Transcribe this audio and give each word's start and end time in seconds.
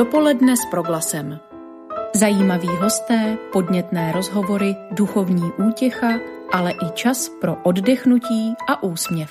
Dopoledne 0.00 0.56
s 0.56 0.64
proglasem. 0.70 1.40
Zajímaví 2.14 2.68
hosté, 2.68 3.38
podnětné 3.52 4.12
rozhovory, 4.12 4.76
duchovní 4.90 5.52
útěcha, 5.68 6.08
ale 6.52 6.72
i 6.72 6.90
čas 6.94 7.28
pro 7.40 7.56
oddechnutí 7.62 8.54
a 8.68 8.82
úsměv. 8.82 9.30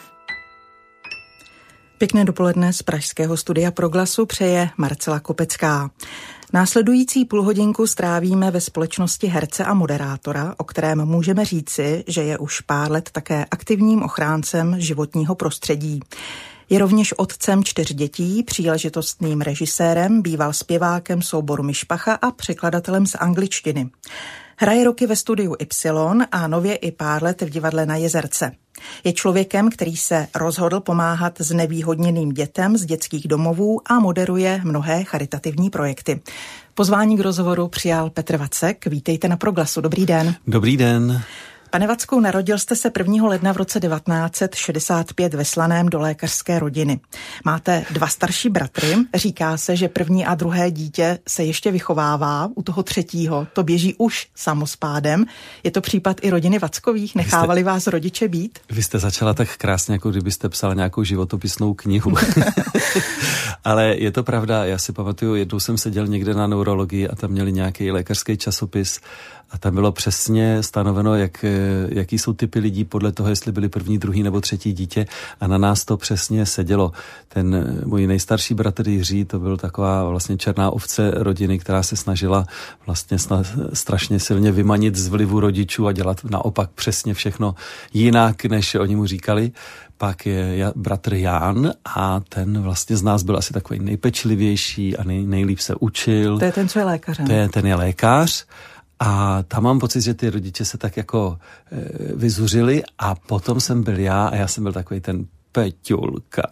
Pěkné 1.98 2.26
dopoledne 2.26 2.74
z 2.74 2.84
Pražského 2.84 3.38
studia 3.38 3.72
Proglasu 3.72 4.26
přeje 4.26 4.70
Marcela 4.78 5.20
Kopecká. 5.20 5.92
Následující 6.54 7.26
půlhodinku 7.26 7.88
strávíme 7.88 8.52
ve 8.52 8.62
společnosti 8.62 9.28
herce 9.28 9.66
a 9.66 9.74
moderátora, 9.74 10.56
o 10.58 10.64
kterém 10.64 11.06
můžeme 11.06 11.46
říci, 11.46 12.04
že 12.08 12.24
je 12.24 12.38
už 12.38 12.62
pár 12.62 12.92
let 12.92 13.10
také 13.12 13.46
aktivním 13.52 14.04
ochráncem 14.04 14.76
životního 14.78 15.36
prostředí. 15.36 16.00
Je 16.70 16.80
rovněž 16.80 17.14
otcem 17.18 17.64
čtyř 17.64 17.94
dětí, 17.94 18.44
příležitostným 18.44 19.42
režisérem, 19.42 20.22
býval 20.22 20.54
zpěvákem 20.54 21.22
souboru 21.22 21.64
Myšpacha 21.64 22.14
a 22.14 22.32
překladatelem 22.32 23.06
z 23.06 23.16
angličtiny. 23.16 23.90
Hraje 24.58 24.84
roky 24.84 25.08
ve 25.08 25.16
studiu 25.16 25.56
Y 25.60 26.26
a 26.32 26.48
nově 26.48 26.76
i 26.76 26.92
pár 26.92 27.24
let 27.24 27.42
v 27.42 27.50
divadle 27.50 27.86
na 27.86 27.96
Jezerce. 27.96 28.52
Je 29.04 29.14
člověkem, 29.14 29.70
který 29.70 29.98
se 29.98 30.28
rozhodl 30.36 30.80
pomáhat 30.80 31.34
znevýhodněným 31.40 32.30
dětem 32.30 32.78
z 32.78 32.86
dětských 32.86 33.28
domovů 33.28 33.82
a 33.86 34.00
moderuje 34.00 34.62
mnohé 34.64 35.04
charitativní 35.04 35.70
projekty. 35.70 36.22
Pozvání 36.74 37.18
k 37.18 37.20
rozhovoru 37.20 37.68
přijal 37.68 38.10
Petr 38.10 38.38
Vacek. 38.38 38.86
Vítejte 38.86 39.28
na 39.28 39.38
Proglasu. 39.38 39.82
Dobrý 39.82 40.06
den. 40.06 40.36
Dobrý 40.48 40.78
den. 40.78 41.24
Pane 41.72 41.88
Vacku, 41.88 42.20
narodil 42.20 42.58
jste 42.58 42.76
se 42.76 42.92
1. 42.98 43.28
ledna 43.28 43.54
v 43.54 43.58
roce 43.58 43.80
1965 43.80 45.34
ve 45.34 45.46
Slaném 45.46 45.90
do 45.90 46.00
lékařské 46.00 46.60
rodiny. 46.60 47.00
Máte 47.46 47.86
dva 47.92 48.08
starší 48.08 48.50
bratry. 48.50 48.96
Říká 49.14 49.58
se, 49.58 49.76
že 49.76 49.88
první 49.88 50.26
a 50.26 50.36
druhé 50.36 50.72
dítě 50.72 51.20
se 51.28 51.44
ještě 51.44 51.72
vychovává. 51.72 52.50
U 52.56 52.64
toho 52.64 52.84
třetího 52.84 53.48
to 53.54 53.64
běží 53.64 53.96
už 53.98 54.28
samospádem. 54.36 55.26
Je 55.64 55.72
to 55.72 55.82
případ 55.82 56.18
i 56.22 56.30
rodiny 56.30 56.60
Vackových? 56.60 57.16
Nechávali 57.16 57.62
jste, 57.62 57.72
vás 57.72 57.88
rodiče 57.88 58.28
být? 58.28 58.60
Vy 58.70 58.84
jste 58.84 59.00
začala 59.00 59.34
tak 59.34 59.58
krásně, 59.58 59.94
jako 59.94 60.12
kdybyste 60.12 60.50
psala 60.50 60.74
nějakou 60.74 61.04
životopisnou 61.04 61.74
knihu. 61.74 62.14
Ale 63.64 63.96
je 63.98 64.12
to 64.12 64.24
pravda. 64.24 64.66
Já 64.66 64.78
si 64.78 64.94
pamatuju, 64.94 65.36
jednou 65.36 65.60
jsem 65.60 65.78
seděl 65.78 66.08
někde 66.08 66.34
na 66.34 66.48
neurologii 66.48 67.08
a 67.08 67.16
tam 67.16 67.32
měli 67.32 67.52
nějaký 67.52 67.92
lékařský 67.92 68.38
časopis 68.38 69.00
a 69.52 69.58
tam 69.58 69.76
bylo 69.76 69.92
přesně 69.92 70.64
stanoveno, 70.64 71.16
jak, 71.16 71.46
jaký 71.90 72.20
jsou 72.20 72.34
typy 72.34 72.60
lidí 72.60 72.86
podle 72.86 73.12
toho, 73.12 73.30
jestli 73.30 73.52
byli 73.52 73.70
první, 73.70 73.98
druhý 73.98 74.24
nebo 74.24 74.42
třetí 74.42 74.74
dítě 74.74 75.06
a 75.40 75.48
na 75.48 75.58
nás 75.58 75.86
to 75.86 75.98
přesně 75.98 76.46
sedělo. 76.46 76.92
Ten 77.28 77.82
můj 77.86 78.08
nejstarší 78.08 78.54
bratr 78.54 78.90
Jiří, 78.90 79.26
to 79.26 79.40
byl 79.40 79.58
taková 79.58 80.10
vlastně 80.10 80.38
černá 80.38 80.72
ovce 80.72 81.12
rodiny, 81.16 81.60
která 81.60 81.84
se 81.84 81.96
snažila 81.96 82.46
vlastně 82.86 83.18
strašně 83.74 84.20
silně 84.20 84.52
vymanit 84.52 84.96
z 84.96 85.08
vlivu 85.08 85.40
rodičů 85.40 85.88
a 85.88 85.92
dělat 85.92 86.24
naopak 86.24 86.70
přesně 86.70 87.14
všechno 87.14 87.56
jinak, 87.94 88.46
než 88.46 88.76
oni 88.76 88.96
mu 88.96 89.06
říkali 89.06 89.52
pak 90.00 90.26
je 90.26 90.74
bratr 90.76 91.14
Jan 91.14 91.72
a 91.96 92.20
ten 92.30 92.62
vlastně 92.62 92.98
z 92.98 93.04
nás 93.04 93.24
byl 93.24 93.38
asi 93.38 93.54
takový 93.54 93.80
nejpečlivější 93.80 94.98
a 94.98 95.04
nej, 95.04 95.26
nejlíp 95.26 95.60
se 95.60 95.76
učil. 95.76 96.40
To 96.40 96.46
je 96.46 96.52
ten, 96.52 96.68
co 96.68 96.80
je 96.80 96.86
lékařem. 96.86 97.28
To 97.28 97.32
je, 97.32 97.50
ten 97.50 97.68
je 97.68 97.76
lékař 97.76 98.46
a 99.00 99.44
tam 99.48 99.64
mám 99.64 99.80
pocit, 99.80 100.02
že 100.02 100.14
ty 100.14 100.30
rodiče 100.30 100.66
se 100.66 100.78
tak 100.78 100.98
jako 100.98 101.38
e, 101.72 102.16
vyzuřili 102.16 102.84
a 102.98 103.16
potom 103.16 103.60
jsem 103.60 103.84
byl 103.84 104.00
já 104.00 104.28
a 104.28 104.36
já 104.36 104.48
jsem 104.48 104.64
byl 104.64 104.74
takový 104.74 105.00
ten 105.00 105.26
Peťulka. 105.52 106.44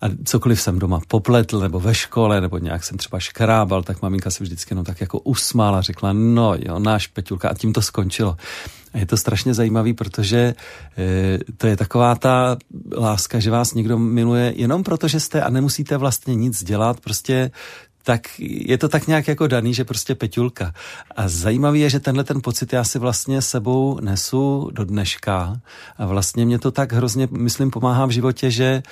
A 0.00 0.06
cokoliv 0.24 0.60
jsem 0.60 0.78
doma 0.78 1.00
popletl, 1.08 1.60
nebo 1.60 1.80
ve 1.80 1.94
škole, 1.94 2.40
nebo 2.40 2.58
nějak 2.58 2.84
jsem 2.84 2.98
třeba 2.98 3.18
škrábal, 3.18 3.82
tak 3.82 4.02
maminka 4.02 4.30
se 4.30 4.44
vždycky 4.44 4.74
no 4.74 4.84
tak 4.84 5.00
jako 5.00 5.18
usmála, 5.18 5.80
řekla, 5.80 6.12
no 6.12 6.54
jo, 6.58 6.78
náš 6.78 7.06
Peťulka 7.06 7.48
a 7.48 7.54
tím 7.54 7.72
to 7.72 7.82
skončilo. 7.82 8.36
A 8.92 8.98
je 8.98 9.06
to 9.06 9.16
strašně 9.16 9.54
zajímavý, 9.54 9.92
protože 9.92 10.54
e, 10.98 11.38
to 11.56 11.66
je 11.66 11.76
taková 11.76 12.14
ta 12.14 12.56
láska, 12.96 13.40
že 13.40 13.50
vás 13.50 13.74
někdo 13.74 13.98
miluje 13.98 14.52
jenom 14.56 14.82
proto, 14.82 15.08
že 15.08 15.20
jste 15.20 15.42
a 15.42 15.50
nemusíte 15.50 15.96
vlastně 15.96 16.34
nic 16.34 16.64
dělat, 16.64 17.00
prostě 17.00 17.50
tak 18.02 18.20
je 18.38 18.78
to 18.78 18.88
tak 18.88 19.06
nějak 19.06 19.28
jako 19.28 19.46
daný, 19.46 19.74
že 19.74 19.84
prostě 19.84 20.14
Peťulka. 20.14 20.72
A 21.16 21.28
zajímavý 21.28 21.80
je, 21.80 21.90
že 21.90 22.00
tenhle 22.00 22.24
ten 22.24 22.42
pocit 22.42 22.72
já 22.72 22.84
si 22.84 22.98
vlastně 22.98 23.42
sebou 23.42 23.98
nesu 24.00 24.70
do 24.72 24.84
dneška 24.84 25.60
a 25.98 26.06
vlastně 26.06 26.46
mě 26.46 26.58
to 26.58 26.70
tak 26.70 26.92
hrozně, 26.92 27.28
myslím, 27.30 27.70
pomáhá 27.70 28.06
v 28.06 28.10
životě, 28.10 28.50
že 28.50 28.64
e, 28.64 28.82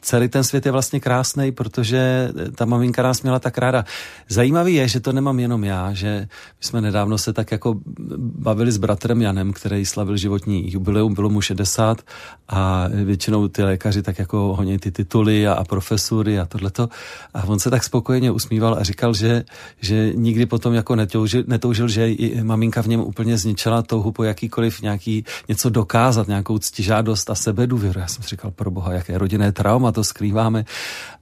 celý 0.00 0.28
ten 0.28 0.44
svět 0.44 0.66
je 0.66 0.72
vlastně 0.72 1.00
krásný, 1.00 1.52
protože 1.52 2.32
ta 2.54 2.64
maminka 2.64 3.02
nás 3.02 3.22
měla 3.22 3.38
tak 3.38 3.58
ráda. 3.58 3.84
Zajímavý 4.28 4.74
je, 4.74 4.88
že 4.88 5.00
to 5.00 5.12
nemám 5.12 5.40
jenom 5.40 5.64
já, 5.64 5.92
že 5.92 6.28
my 6.30 6.60
jsme 6.60 6.80
nedávno 6.80 7.18
se 7.18 7.32
tak 7.32 7.52
jako 7.52 7.80
bavili 8.18 8.72
s 8.72 8.76
bratrem 8.76 9.22
Janem, 9.22 9.52
který 9.52 9.86
slavil 9.86 10.16
životní 10.16 10.72
jubileum, 10.72 11.14
bylo 11.14 11.28
mu 11.28 11.40
60 11.40 12.02
a 12.48 12.88
většinou 12.88 13.48
ty 13.48 13.62
lékaři 13.62 14.02
tak 14.02 14.18
jako 14.18 14.54
honí 14.56 14.78
ty 14.78 14.90
tituly 14.90 15.48
a, 15.48 15.52
a 15.52 15.64
profesury 15.64 16.38
a 16.38 16.46
tohleto 16.46 16.88
a 17.34 17.44
on 17.44 17.58
se 17.58 17.70
tak 17.70 17.84
spokojeně 17.84 18.25
mě 18.26 18.30
usmíval 18.30 18.74
a 18.74 18.82
říkal, 18.82 19.14
že, 19.14 19.44
že 19.80 20.12
nikdy 20.14 20.46
potom 20.46 20.74
jako 20.74 20.96
netoužil, 20.96 21.44
netoužil, 21.46 21.88
že 21.88 22.10
i 22.10 22.42
maminka 22.42 22.82
v 22.82 22.86
něm 22.86 23.00
úplně 23.00 23.38
zničila 23.38 23.82
touhu 23.82 24.12
po 24.12 24.24
jakýkoliv 24.24 24.82
nějaký 24.82 25.24
něco 25.48 25.70
dokázat, 25.70 26.28
nějakou 26.28 26.58
ctižádost 26.58 27.30
a 27.30 27.34
sebedůvěru. 27.34 28.00
Já 28.00 28.06
jsem 28.06 28.22
si 28.22 28.28
říkal, 28.28 28.50
pro 28.50 28.70
boha, 28.70 28.92
jaké 28.92 29.18
rodinné 29.18 29.52
trauma 29.52 29.92
to 29.92 30.04
skrýváme. 30.04 30.64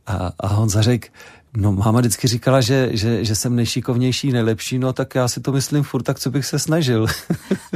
A, 0.06 0.32
a 0.41 0.47
Honza 0.47 0.82
řekl, 0.82 1.09
No, 1.56 1.72
máma 1.72 2.00
vždycky 2.00 2.28
říkala, 2.28 2.60
že, 2.60 2.88
že, 2.93 3.25
že 3.25 3.34
jsem 3.34 3.56
nejšikovnější, 3.56 4.32
nejlepší, 4.32 4.78
no 4.78 4.93
tak 4.93 5.14
já 5.14 5.28
si 5.28 5.41
to 5.41 5.53
myslím 5.53 5.82
furt, 5.82 6.03
tak 6.03 6.19
co 6.19 6.31
bych 6.31 6.47
se 6.47 6.59
snažil. 6.59 7.06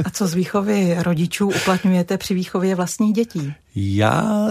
A 0.05 0.09
co 0.09 0.27
z 0.27 0.33
výchovy 0.33 0.95
rodičů 0.99 1.47
uplatňujete 1.47 2.17
při 2.17 2.33
výchově 2.33 2.75
vlastních 2.75 3.13
dětí? 3.13 3.53
Já... 3.81 4.47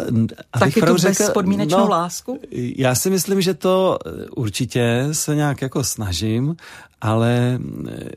Taky 0.58 0.80
tu 0.80 0.96
řekl, 0.96 1.24
bezpodmínečnou 1.24 1.78
no, 1.78 1.88
lásku? 1.88 2.40
Já 2.76 2.94
si 2.94 3.10
myslím, 3.10 3.40
že 3.40 3.54
to 3.54 3.98
určitě 4.36 5.08
se 5.12 5.36
nějak 5.36 5.62
jako 5.62 5.84
snažím, 5.84 6.56
ale 7.00 7.58
eh, 7.88 8.10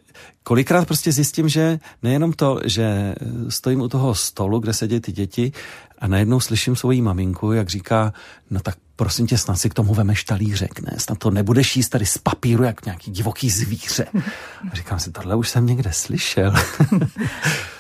kolikrát 0.43 0.87
prostě 0.87 1.11
zjistím, 1.11 1.49
že 1.49 1.79
nejenom 2.03 2.33
to, 2.33 2.59
že 2.65 3.15
stojím 3.49 3.81
u 3.81 3.87
toho 3.87 4.15
stolu, 4.15 4.59
kde 4.59 4.73
sedí 4.73 4.99
ty 4.99 5.11
děti 5.11 5.51
a 5.99 6.07
najednou 6.07 6.39
slyším 6.39 6.75
svoji 6.75 7.01
maminku, 7.01 7.51
jak 7.51 7.69
říká, 7.69 8.13
no 8.49 8.59
tak 8.59 8.75
prosím 8.95 9.27
tě, 9.27 9.37
snad 9.37 9.55
si 9.55 9.69
k 9.69 9.73
tomu 9.73 9.93
vemeš 9.93 10.23
talířek, 10.23 10.79
ne? 10.79 10.91
Snad 10.97 11.17
to 11.17 11.31
nebudeš 11.31 11.75
jíst 11.75 11.89
tady 11.89 12.05
z 12.05 12.17
papíru, 12.17 12.63
jak 12.63 12.85
nějaký 12.85 13.11
divoký 13.11 13.49
zvíře. 13.49 14.05
A 14.71 14.75
říkám 14.75 14.99
si, 14.99 15.11
tohle 15.11 15.35
už 15.35 15.49
jsem 15.49 15.65
někde 15.65 15.93
slyšel. 15.93 16.53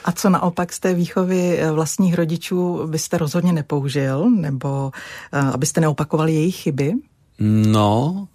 A 0.05 0.11
co 0.11 0.29
naopak 0.29 0.73
z 0.73 0.79
té 0.79 0.93
výchovy 0.93 1.59
eh, 1.59 1.71
vlastních 1.71 2.13
rodičů 2.13 2.87
byste 2.87 3.17
rozhodně 3.17 3.53
nepoužil, 3.53 4.29
nebo 4.29 4.91
eh, 5.31 5.39
abyste 5.39 5.81
neopakovali 5.81 6.33
jejich 6.33 6.55
chyby? 6.55 6.93
No, 7.39 8.27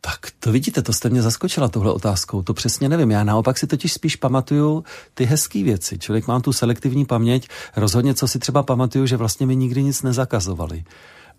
tak 0.00 0.18
to 0.38 0.52
vidíte, 0.52 0.82
to 0.82 0.92
jste 0.92 1.08
mě 1.08 1.22
zaskočila 1.22 1.68
tohle 1.68 1.92
otázkou, 1.92 2.42
to 2.42 2.54
přesně 2.54 2.88
nevím. 2.88 3.10
Já 3.10 3.24
naopak 3.24 3.58
si 3.58 3.66
totiž 3.66 3.92
spíš 3.92 4.16
pamatuju 4.16 4.84
ty 5.14 5.24
hezké 5.24 5.62
věci. 5.62 5.98
Člověk 5.98 6.26
má 6.26 6.40
tu 6.40 6.52
selektivní 6.52 7.04
paměť, 7.04 7.48
rozhodně 7.76 8.14
co 8.14 8.28
si 8.28 8.38
třeba 8.38 8.62
pamatuju, 8.62 9.06
že 9.06 9.16
vlastně 9.16 9.46
mi 9.46 9.56
nikdy 9.56 9.82
nic 9.82 10.02
nezakazovali. 10.02 10.84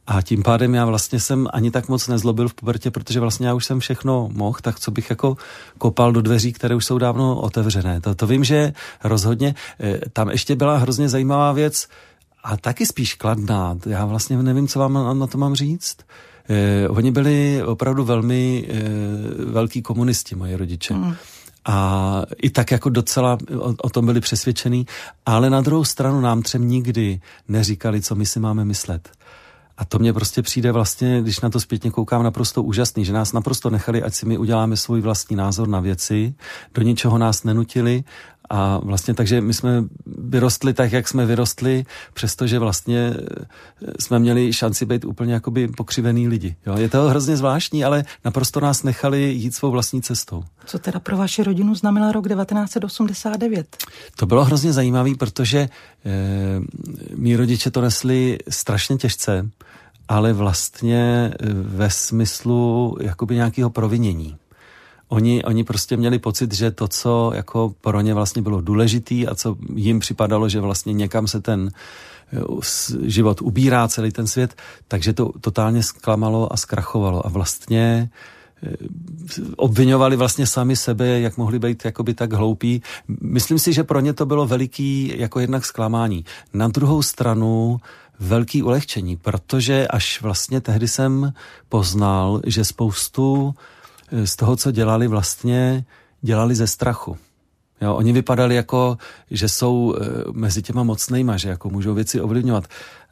A 0.10 0.22
tím 0.22 0.44
pádem 0.44 0.74
já 0.74 0.86
vlastně 0.86 1.20
jsem 1.20 1.48
ani 1.54 1.72
tak 1.72 1.90
moc 1.90 2.08
nezlobil 2.08 2.48
v 2.48 2.54
pubertě, 2.54 2.92
protože 2.92 3.20
vlastně 3.20 3.48
já 3.48 3.54
už 3.54 3.66
jsem 3.66 3.80
všechno 3.80 4.30
mohl, 4.32 4.58
tak 4.62 4.80
co 4.80 4.92
bych 4.92 5.10
jako 5.10 5.38
kopal 5.78 6.12
do 6.12 6.22
dveří, 6.22 6.54
které 6.54 6.76
už 6.76 6.86
jsou 6.86 6.98
dávno 6.98 7.36
otevřené. 7.36 8.02
To, 8.02 8.16
to 8.16 8.28
vím, 8.28 8.44
že 8.44 8.74
rozhodně 9.04 9.56
eh, 9.80 10.00
tam 10.14 10.30
ještě 10.30 10.56
byla 10.56 10.78
hrozně 10.78 11.10
zajímavá 11.10 11.52
věc 11.52 11.88
a 12.44 12.58
taky 12.58 12.86
spíš 12.86 13.14
kladná. 13.14 13.78
Já 13.86 14.06
vlastně 14.06 14.38
nevím, 14.38 14.68
co 14.68 14.80
vám 14.80 15.20
na 15.20 15.28
to 15.28 15.38
mám 15.38 15.56
říct. 15.56 15.98
Eh, 16.50 16.90
oni 16.90 17.12
byli 17.12 17.64
opravdu 17.64 18.04
velmi 18.04 18.68
eh, 18.70 18.76
velký 19.46 19.82
komunisti, 19.82 20.36
moje 20.36 20.58
rodiče. 20.58 20.94
Mm. 20.94 21.16
A 21.66 22.22
i 22.42 22.50
tak 22.50 22.72
jako 22.72 22.90
docela 22.90 23.38
o, 23.58 23.74
o 23.82 23.90
tom 23.90 24.06
byli 24.06 24.22
přesvědčení, 24.22 24.86
ale 25.26 25.50
na 25.50 25.62
druhou 25.62 25.84
stranu 25.84 26.22
nám 26.22 26.42
třem 26.42 26.68
nikdy 26.68 27.22
neříkali, 27.48 28.02
co 28.02 28.16
my 28.16 28.26
si 28.26 28.40
máme 28.40 28.66
myslet. 28.66 29.10
A 29.80 29.86
to 29.86 30.00
mě 30.00 30.14
prostě 30.14 30.42
přijde 30.42 30.72
vlastně, 30.72 31.22
když 31.22 31.40
na 31.40 31.50
to 31.50 31.60
zpětně 31.60 31.92
koukám, 31.92 32.24
naprosto 32.24 32.64
úžasný, 32.64 33.06
že 33.06 33.14
nás 33.14 33.34
naprosto 33.34 33.70
nechali, 33.70 34.04
ať 34.04 34.14
si 34.14 34.26
my 34.26 34.38
uděláme 34.38 34.78
svůj 34.78 35.02
vlastní 35.02 35.36
názor 35.36 35.68
na 35.68 35.80
věci, 35.80 36.34
do 36.74 36.82
ničeho 36.82 37.18
nás 37.18 37.44
nenutili 37.44 38.04
a 38.50 38.80
vlastně 38.84 39.14
takže 39.14 39.42
my 39.42 39.54
jsme 39.54 39.84
vyrostli 40.06 40.74
tak, 40.74 40.92
jak 40.92 41.08
jsme 41.08 41.26
vyrostli, 41.26 41.86
přestože 42.14 42.60
vlastně 42.60 43.14
eh, 43.18 43.92
jsme 44.00 44.20
měli 44.20 44.54
šanci 44.54 44.86
být 44.86 45.06
úplně 45.06 45.34
jakoby 45.34 45.68
pokřivený 45.68 46.28
lidi. 46.28 46.56
Jo? 46.66 46.78
Je 46.78 46.90
to 46.90 47.10
hrozně 47.10 47.38
zvláštní, 47.38 47.86
ale 47.86 48.04
naprosto 48.26 48.60
nás 48.60 48.84
nechali 48.84 49.22
jít 49.22 49.56
svou 49.56 49.72
vlastní 49.72 50.02
cestou. 50.02 50.44
Co 50.66 50.80
teda 50.80 51.00
pro 51.00 51.18
vaši 51.18 51.44
rodinu 51.44 51.76
znamenal 51.76 52.12
rok 52.12 52.28
1989? 52.28 53.78
To 54.16 54.26
bylo 54.26 54.46
hrozně 54.46 54.74
zajímavé, 54.74 55.10
protože 55.20 55.60
e, 55.60 55.70
mý 57.16 57.36
rodiče 57.36 57.72
to 57.72 57.82
nesli 57.82 58.38
strašně 58.50 58.98
těžce 58.98 59.50
ale 60.10 60.34
vlastně 60.34 61.34
ve 61.54 61.90
smyslu 61.90 62.98
jakoby 63.02 63.36
nějakého 63.36 63.70
provinění. 63.70 64.38
Oni, 65.10 65.44
oni 65.44 65.64
prostě 65.64 65.98
měli 65.98 66.20
pocit, 66.20 66.54
že 66.54 66.72
to, 66.72 66.88
co 66.88 67.32
jako 67.36 67.74
pro 67.82 68.02
ně 68.02 68.14
vlastně 68.14 68.42
bylo 68.42 68.62
důležitý 68.62 69.28
a 69.28 69.36
co 69.36 69.56
jim 69.76 70.00
připadalo, 70.00 70.50
že 70.50 70.62
vlastně 70.62 70.94
někam 70.94 71.28
se 71.28 71.42
ten 71.42 71.72
život 73.02 73.42
ubírá 73.42 73.88
celý 73.88 74.12
ten 74.12 74.28
svět, 74.28 74.56
takže 74.88 75.14
to 75.14 75.32
totálně 75.42 75.84
zklamalo 75.84 76.54
a 76.54 76.58
zkrachovalo. 76.58 77.26
A 77.26 77.30
vlastně 77.30 78.10
eh, 78.64 78.76
obvinovali 79.56 80.16
vlastně 80.16 80.48
sami 80.48 80.76
sebe, 80.76 81.20
jak 81.20 81.38
mohli 81.38 81.60
být 81.60 81.86
jakoby 81.86 82.14
tak 82.14 82.34
hloupí. 82.34 82.82
Myslím 83.22 83.60
si, 83.60 83.74
že 83.74 83.84
pro 83.84 84.00
ně 84.00 84.14
to 84.14 84.26
bylo 84.26 84.48
veliký 84.48 85.14
jako 85.16 85.40
jednak 85.40 85.66
zklamání. 85.66 86.26
Na 86.54 86.68
druhou 86.68 87.02
stranu 87.02 87.80
velký 88.20 88.64
ulehčení, 88.64 89.18
protože 89.18 89.88
až 89.88 90.22
vlastně 90.22 90.62
tehdy 90.62 90.88
jsem 90.88 91.34
poznal, 91.70 92.42
že 92.46 92.66
spoustu 92.66 93.54
eh, 93.58 93.79
z 94.26 94.36
toho, 94.36 94.56
co 94.56 94.72
dělali, 94.72 95.08
vlastně 95.08 95.86
dělali 96.22 96.56
ze 96.56 96.68
strachu. 96.68 97.18
Jo, 97.82 97.96
oni 97.96 98.14
vypadali 98.14 98.56
jako, 98.56 98.98
že 99.32 99.50
jsou 99.50 99.96
e, 99.96 100.00
mezi 100.32 100.62
těma 100.62 100.84
mocnejma, 100.84 101.38
že 101.38 101.50
jako 101.50 101.70
můžou 101.70 101.94
věci 101.94 102.22
ovlivňovat 102.22 102.64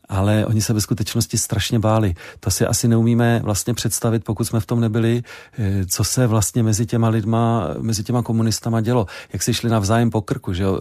ale 0.09 0.45
oni 0.45 0.61
se 0.61 0.73
ve 0.73 0.81
skutečnosti 0.81 1.37
strašně 1.37 1.79
báli. 1.79 2.13
To 2.39 2.51
si 2.51 2.65
asi 2.65 2.87
neumíme 2.87 3.41
vlastně 3.43 3.73
představit, 3.73 4.23
pokud 4.23 4.43
jsme 4.43 4.59
v 4.59 4.65
tom 4.65 4.79
nebyli, 4.79 5.23
eh, 5.57 5.85
co 5.85 6.03
se 6.03 6.27
vlastně 6.27 6.63
mezi 6.63 6.85
těma 6.85 7.09
lidma, 7.09 7.67
mezi 7.81 8.03
těma 8.03 8.23
komunistama 8.23 8.81
dělo. 8.81 9.05
Jak 9.33 9.43
si 9.43 9.53
šli 9.53 9.69
navzájem 9.69 10.09
po 10.09 10.21
krku, 10.21 10.53
že 10.53 10.63
jo? 10.63 10.79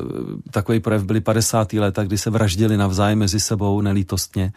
Takový 0.50 0.81
projev 0.81 1.05
byly 1.05 1.20
50. 1.20 1.73
léta, 1.73 2.05
kdy 2.05 2.19
se 2.19 2.31
vraždili 2.31 2.76
navzájem 2.76 3.19
mezi 3.19 3.40
sebou 3.40 3.81
nelítostně. 3.81 4.52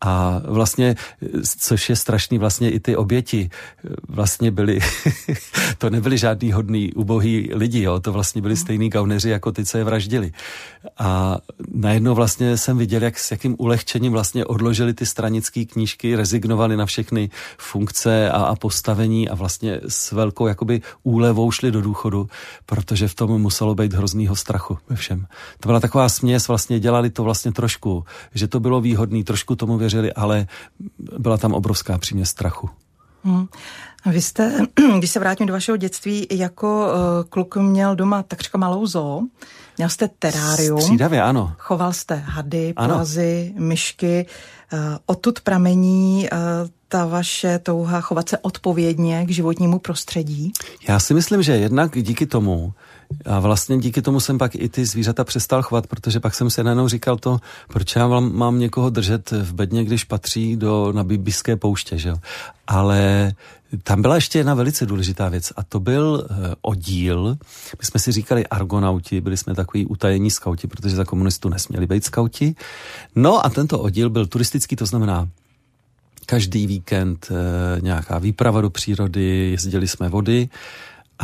A 0.00 0.42
vlastně, 0.44 0.94
eh, 1.22 1.26
což 1.58 1.90
je 1.90 1.96
strašný, 1.96 2.38
vlastně 2.38 2.70
i 2.70 2.80
ty 2.80 2.96
oběti 2.96 3.50
eh, 3.50 3.88
vlastně 4.08 4.50
byly, 4.50 4.78
to 5.78 5.90
nebyli 5.90 6.18
žádný 6.18 6.52
hodný, 6.52 6.92
ubohý 6.92 7.50
lidi, 7.54 7.82
jo? 7.82 8.00
to 8.00 8.12
vlastně 8.12 8.42
byli 8.42 8.56
stejný 8.56 8.88
gauneři, 8.88 9.30
jako 9.30 9.52
ty, 9.52 9.64
co 9.64 9.78
je 9.78 9.84
vraždili. 9.84 10.32
A 10.98 11.38
najednou 11.74 12.14
vlastně 12.14 12.56
jsem 12.56 12.78
viděl, 12.78 13.02
jak 13.02 13.18
s 13.18 13.30
jakým 13.30 13.56
ulehčením 13.58 14.11
vlastně 14.12 14.44
odložili 14.44 14.94
ty 14.94 15.06
stranické 15.06 15.64
knížky, 15.64 16.16
rezignovali 16.16 16.76
na 16.76 16.86
všechny 16.86 17.30
funkce 17.58 18.30
a, 18.30 18.42
a 18.42 18.56
postavení 18.56 19.28
a 19.28 19.34
vlastně 19.34 19.80
s 19.88 20.12
velkou 20.12 20.46
jakoby 20.46 20.82
úlevou 21.02 21.50
šli 21.50 21.70
do 21.70 21.82
důchodu, 21.82 22.28
protože 22.66 23.08
v 23.08 23.14
tom 23.14 23.42
muselo 23.42 23.74
být 23.74 23.92
hroznýho 23.92 24.36
strachu 24.36 24.78
ve 24.88 24.96
všem. 24.96 25.26
To 25.60 25.68
byla 25.68 25.80
taková 25.80 26.08
směs, 26.08 26.48
vlastně 26.48 26.80
dělali 26.80 27.10
to 27.10 27.24
vlastně 27.24 27.52
trošku, 27.52 28.04
že 28.34 28.48
to 28.48 28.60
bylo 28.60 28.80
výhodný, 28.80 29.24
trošku 29.24 29.56
tomu 29.56 29.78
věřili, 29.78 30.12
ale 30.12 30.46
byla 31.18 31.38
tam 31.38 31.52
obrovská 31.54 31.98
příměs 31.98 32.28
strachu. 32.28 32.70
Hmm. 33.24 33.46
Vy 34.06 34.22
jste, 34.22 34.58
když 34.98 35.10
se 35.10 35.20
vrátím 35.20 35.46
do 35.46 35.52
vašeho 35.52 35.76
dětství, 35.76 36.26
jako 36.30 36.86
uh, 36.86 37.28
kluk 37.28 37.56
měl 37.56 37.96
doma 37.96 38.22
takřka 38.22 38.58
malou 38.58 38.86
zoo. 38.86 39.22
Měl 39.78 39.88
jste 39.88 40.08
terárium. 40.18 40.80
Střídavě, 40.80 41.22
ano. 41.22 41.54
Choval 41.58 41.92
jste 41.92 42.14
hady, 42.14 42.72
plazy, 42.72 43.52
ano. 43.56 43.66
myšky. 43.66 44.26
Uh, 44.72 44.78
odtud 45.06 45.40
pramení 45.40 46.28
uh, 46.32 46.38
ta 46.88 47.06
vaše 47.06 47.58
touha 47.58 48.00
chovat 48.00 48.28
se 48.28 48.38
odpovědně 48.38 49.26
k 49.26 49.30
životnímu 49.30 49.78
prostředí? 49.78 50.52
Já 50.88 51.00
si 51.00 51.14
myslím, 51.14 51.42
že 51.42 51.52
jednak 51.52 52.02
díky 52.02 52.26
tomu, 52.26 52.72
a 53.24 53.40
vlastně 53.40 53.78
díky 53.78 54.02
tomu 54.02 54.20
jsem 54.20 54.38
pak 54.38 54.54
i 54.54 54.68
ty 54.68 54.86
zvířata 54.86 55.24
přestal 55.24 55.62
chovat, 55.62 55.86
protože 55.86 56.20
pak 56.20 56.34
jsem 56.34 56.50
se 56.50 56.64
najednou 56.64 56.88
říkal 56.88 57.16
to, 57.16 57.38
proč 57.68 57.96
já 57.96 58.08
mám, 58.08 58.58
někoho 58.58 58.90
držet 58.90 59.30
v 59.30 59.54
bedně, 59.54 59.84
když 59.84 60.04
patří 60.04 60.56
do 60.56 60.92
nabibiské 60.92 61.56
pouště, 61.56 61.98
že 61.98 62.08
jo. 62.08 62.16
Ale 62.66 63.32
tam 63.82 64.02
byla 64.02 64.14
ještě 64.14 64.38
jedna 64.38 64.54
velice 64.54 64.86
důležitá 64.86 65.28
věc 65.28 65.52
a 65.56 65.62
to 65.62 65.80
byl 65.80 66.26
uh, 66.30 66.36
oddíl. 66.62 67.36
My 67.80 67.84
jsme 67.84 68.00
si 68.00 68.12
říkali 68.12 68.46
argonauti, 68.46 69.20
byli 69.20 69.36
jsme 69.36 69.54
takový 69.54 69.86
utajení 69.86 70.30
skauti, 70.30 70.66
protože 70.66 70.96
za 70.96 71.04
komunistů 71.04 71.48
nesměli 71.48 71.86
být 71.86 72.04
skauti. 72.04 72.54
No 73.14 73.46
a 73.46 73.50
tento 73.50 73.78
oddíl 73.78 74.10
byl 74.10 74.26
turistický, 74.26 74.76
to 74.76 74.86
znamená 74.86 75.28
každý 76.26 76.66
víkend 76.66 77.28
uh, 77.30 77.36
nějaká 77.82 78.18
výprava 78.18 78.60
do 78.60 78.70
přírody, 78.70 79.50
jezdili 79.50 79.88
jsme 79.88 80.08
vody, 80.08 80.48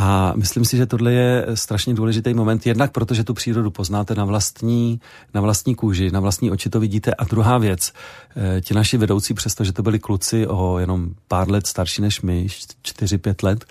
a 0.01 0.33
myslím 0.35 0.65
si, 0.65 0.77
že 0.77 0.85
tohle 0.85 1.13
je 1.13 1.45
strašně 1.53 1.93
důležitý 1.93 2.33
moment, 2.33 2.65
jednak 2.65 2.91
protože 2.91 3.23
tu 3.23 3.33
přírodu 3.33 3.71
poznáte 3.71 4.15
na 4.15 4.25
vlastní, 4.25 5.01
na 5.33 5.41
vlastní 5.41 5.75
kůži, 5.75 6.11
na 6.11 6.19
vlastní 6.19 6.51
oči 6.51 6.69
to 6.69 6.79
vidíte. 6.79 7.13
A 7.13 7.23
druhá 7.23 7.57
věc, 7.57 7.93
eh, 8.35 8.61
ti 8.61 8.73
naši 8.73 8.97
vedoucí, 8.97 9.33
přestože 9.33 9.73
to 9.73 9.83
byli 9.83 9.99
kluci 9.99 10.47
o 10.47 10.79
jenom 10.79 11.09
pár 11.27 11.51
let 11.51 11.67
starší 11.67 12.01
než 12.01 12.21
my, 12.21 12.47
4-5 12.81 13.43
let, 13.43 13.65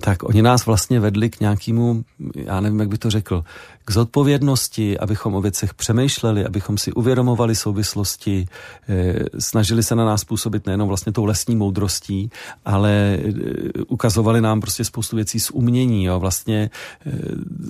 tak 0.00 0.22
oni 0.22 0.42
nás 0.42 0.66
vlastně 0.66 1.00
vedli 1.00 1.30
k 1.30 1.40
nějakému, 1.40 2.04
já 2.34 2.60
nevím, 2.60 2.80
jak 2.80 2.88
by 2.88 2.98
to 2.98 3.10
řekl, 3.10 3.44
k 3.84 3.90
zodpovědnosti, 3.90 4.98
abychom 4.98 5.34
o 5.34 5.40
věcech 5.40 5.74
přemýšleli, 5.74 6.46
abychom 6.46 6.78
si 6.78 6.92
uvědomovali 6.92 7.54
souvislosti, 7.54 8.46
eh, 8.88 9.14
snažili 9.38 9.82
se 9.82 9.94
na 9.94 10.04
nás 10.04 10.24
působit 10.24 10.66
nejenom 10.66 10.88
vlastně 10.88 11.12
tou 11.12 11.24
lesní 11.24 11.56
moudrostí, 11.56 12.30
ale 12.64 13.18
eh, 13.18 13.82
ukazovali 13.88 14.40
nám 14.40 14.60
prostě 14.60 14.84
spoustu 14.84 15.16
věcí 15.16 15.40
z 15.40 15.50
umění. 15.50 16.04
Jo. 16.04 16.20
Vlastně 16.20 16.70
eh, 17.06 17.10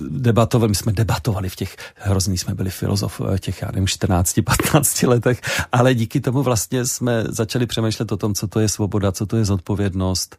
debatovali, 0.09 0.69
my 0.69 0.75
jsme 0.75 0.93
debatovali 0.93 1.49
v 1.49 1.55
těch, 1.55 1.75
hrozný 1.95 2.37
jsme 2.37 2.55
byli 2.55 2.69
filozof 2.69 3.21
těch, 3.39 3.61
já 3.61 3.71
nevím, 3.71 3.87
14, 3.87 4.39
15 4.45 5.03
letech, 5.03 5.41
ale 5.71 5.93
díky 5.93 6.19
tomu 6.19 6.43
vlastně 6.43 6.85
jsme 6.85 7.23
začali 7.29 7.65
přemýšlet 7.65 8.11
o 8.11 8.17
tom, 8.17 8.33
co 8.33 8.47
to 8.47 8.59
je 8.59 8.69
svoboda, 8.69 9.11
co 9.11 9.25
to 9.25 9.37
je 9.37 9.45
zodpovědnost, 9.45 10.37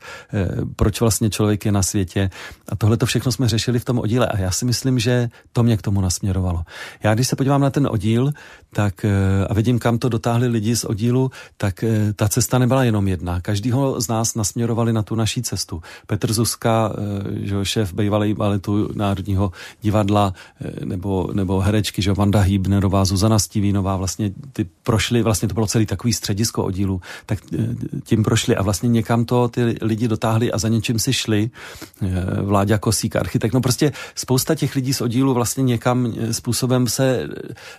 proč 0.77 1.01
vlastně 1.01 1.31
člověk 1.31 1.65
je 1.65 1.73
na 1.73 1.83
světě. 1.83 2.31
A 2.69 2.77
tohle 2.77 2.97
to 2.97 3.07
všechno 3.07 3.33
jsme 3.33 3.49
řešili 3.49 3.79
v 3.79 3.85
tom 3.85 3.99
oddíle. 3.99 4.27
A 4.27 4.39
já 4.39 4.51
si 4.51 4.65
myslím, 4.65 4.99
že 4.99 5.29
to 5.53 5.66
mě 5.67 5.77
k 5.77 5.83
tomu 5.83 6.01
nasměrovalo. 6.01 6.63
Já 7.03 7.15
když 7.15 7.29
se 7.29 7.37
podívám 7.37 7.61
na 7.61 7.71
ten 7.71 7.87
oddíl 7.91 8.33
tak, 8.77 9.05
eh, 9.05 9.47
a 9.49 9.55
vidím, 9.55 9.79
kam 9.79 9.99
to 9.99 10.09
dotáhli 10.09 10.49
lidi 10.49 10.77
z 10.77 10.85
oddílu, 10.85 11.31
tak 11.57 11.85
eh, 11.85 12.13
ta 12.13 12.29
cesta 12.29 12.59
nebyla 12.59 12.85
jenom 12.85 13.09
jedna. 13.09 13.41
Každýho 13.41 14.01
z 14.01 14.09
nás 14.09 14.35
nasměrovali 14.35 14.93
na 14.93 15.03
tu 15.03 15.15
naší 15.15 15.43
cestu. 15.43 15.83
Petr 16.07 16.33
Zuzka, 16.33 16.93
eh, 16.93 17.47
že 17.47 17.65
šéf 17.65 17.93
bývalý 17.93 18.35
baletu 18.35 18.89
Národního 18.95 19.53
divadla, 19.81 20.35
nebo, 20.85 21.31
nebo 21.33 21.61
herečky, 21.61 22.03
že 22.03 22.13
Vanda 22.13 22.41
Hýbnerová, 22.41 23.05
Zuzana 23.05 23.39
Stivínová, 23.39 23.97
vlastně 23.97 24.31
ty 24.53 24.67
prošli, 24.83 25.23
vlastně 25.23 25.49
to 25.49 25.55
bylo 25.55 25.67
celý 25.67 25.87
takový 25.87 26.13
středisko 26.13 26.65
oddílu, 26.65 27.01
tak 27.27 27.39
tím 28.05 28.23
prošli 28.23 28.57
a 28.57 28.63
vlastně 28.63 28.89
někam 28.89 29.25
to 29.25 29.49
ty 29.49 29.77
lidi 29.83 30.09
dotáhli 30.09 30.53
a 30.53 30.59
za 30.59 30.69
něčím 30.69 30.99
si 30.99 31.13
šli. 31.13 31.51
Vláďa 32.43 32.79
Kosík, 32.79 33.17
architekt, 33.17 33.53
no 33.53 33.61
prostě 33.61 33.93
spousta 34.15 34.55
těch 34.55 34.75
lidí 34.75 34.95
z 34.95 35.01
oddílu 35.01 35.35
vlastně 35.35 35.63
někam 35.63 36.13
způsobem 36.31 36.89
se 36.89 37.29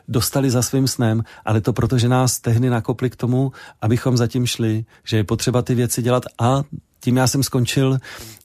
dostali 0.08 0.50
za 0.50 0.62
svým 0.62 0.87
snem, 0.88 1.24
ale 1.46 1.62
to 1.62 1.74
proto, 1.74 1.98
že 1.98 2.10
nás 2.10 2.40
tehdy 2.40 2.70
nakopli 2.70 3.10
k 3.10 3.16
tomu, 3.16 3.52
abychom 3.82 4.18
zatím 4.18 4.46
šli, 4.46 4.86
že 5.04 5.18
je 5.18 5.24
potřeba 5.24 5.62
ty 5.62 5.76
věci 5.76 6.02
dělat. 6.02 6.24
A 6.40 6.64
tím 7.00 7.18
já 7.18 7.28
jsem 7.28 7.44
skončil 7.44 7.98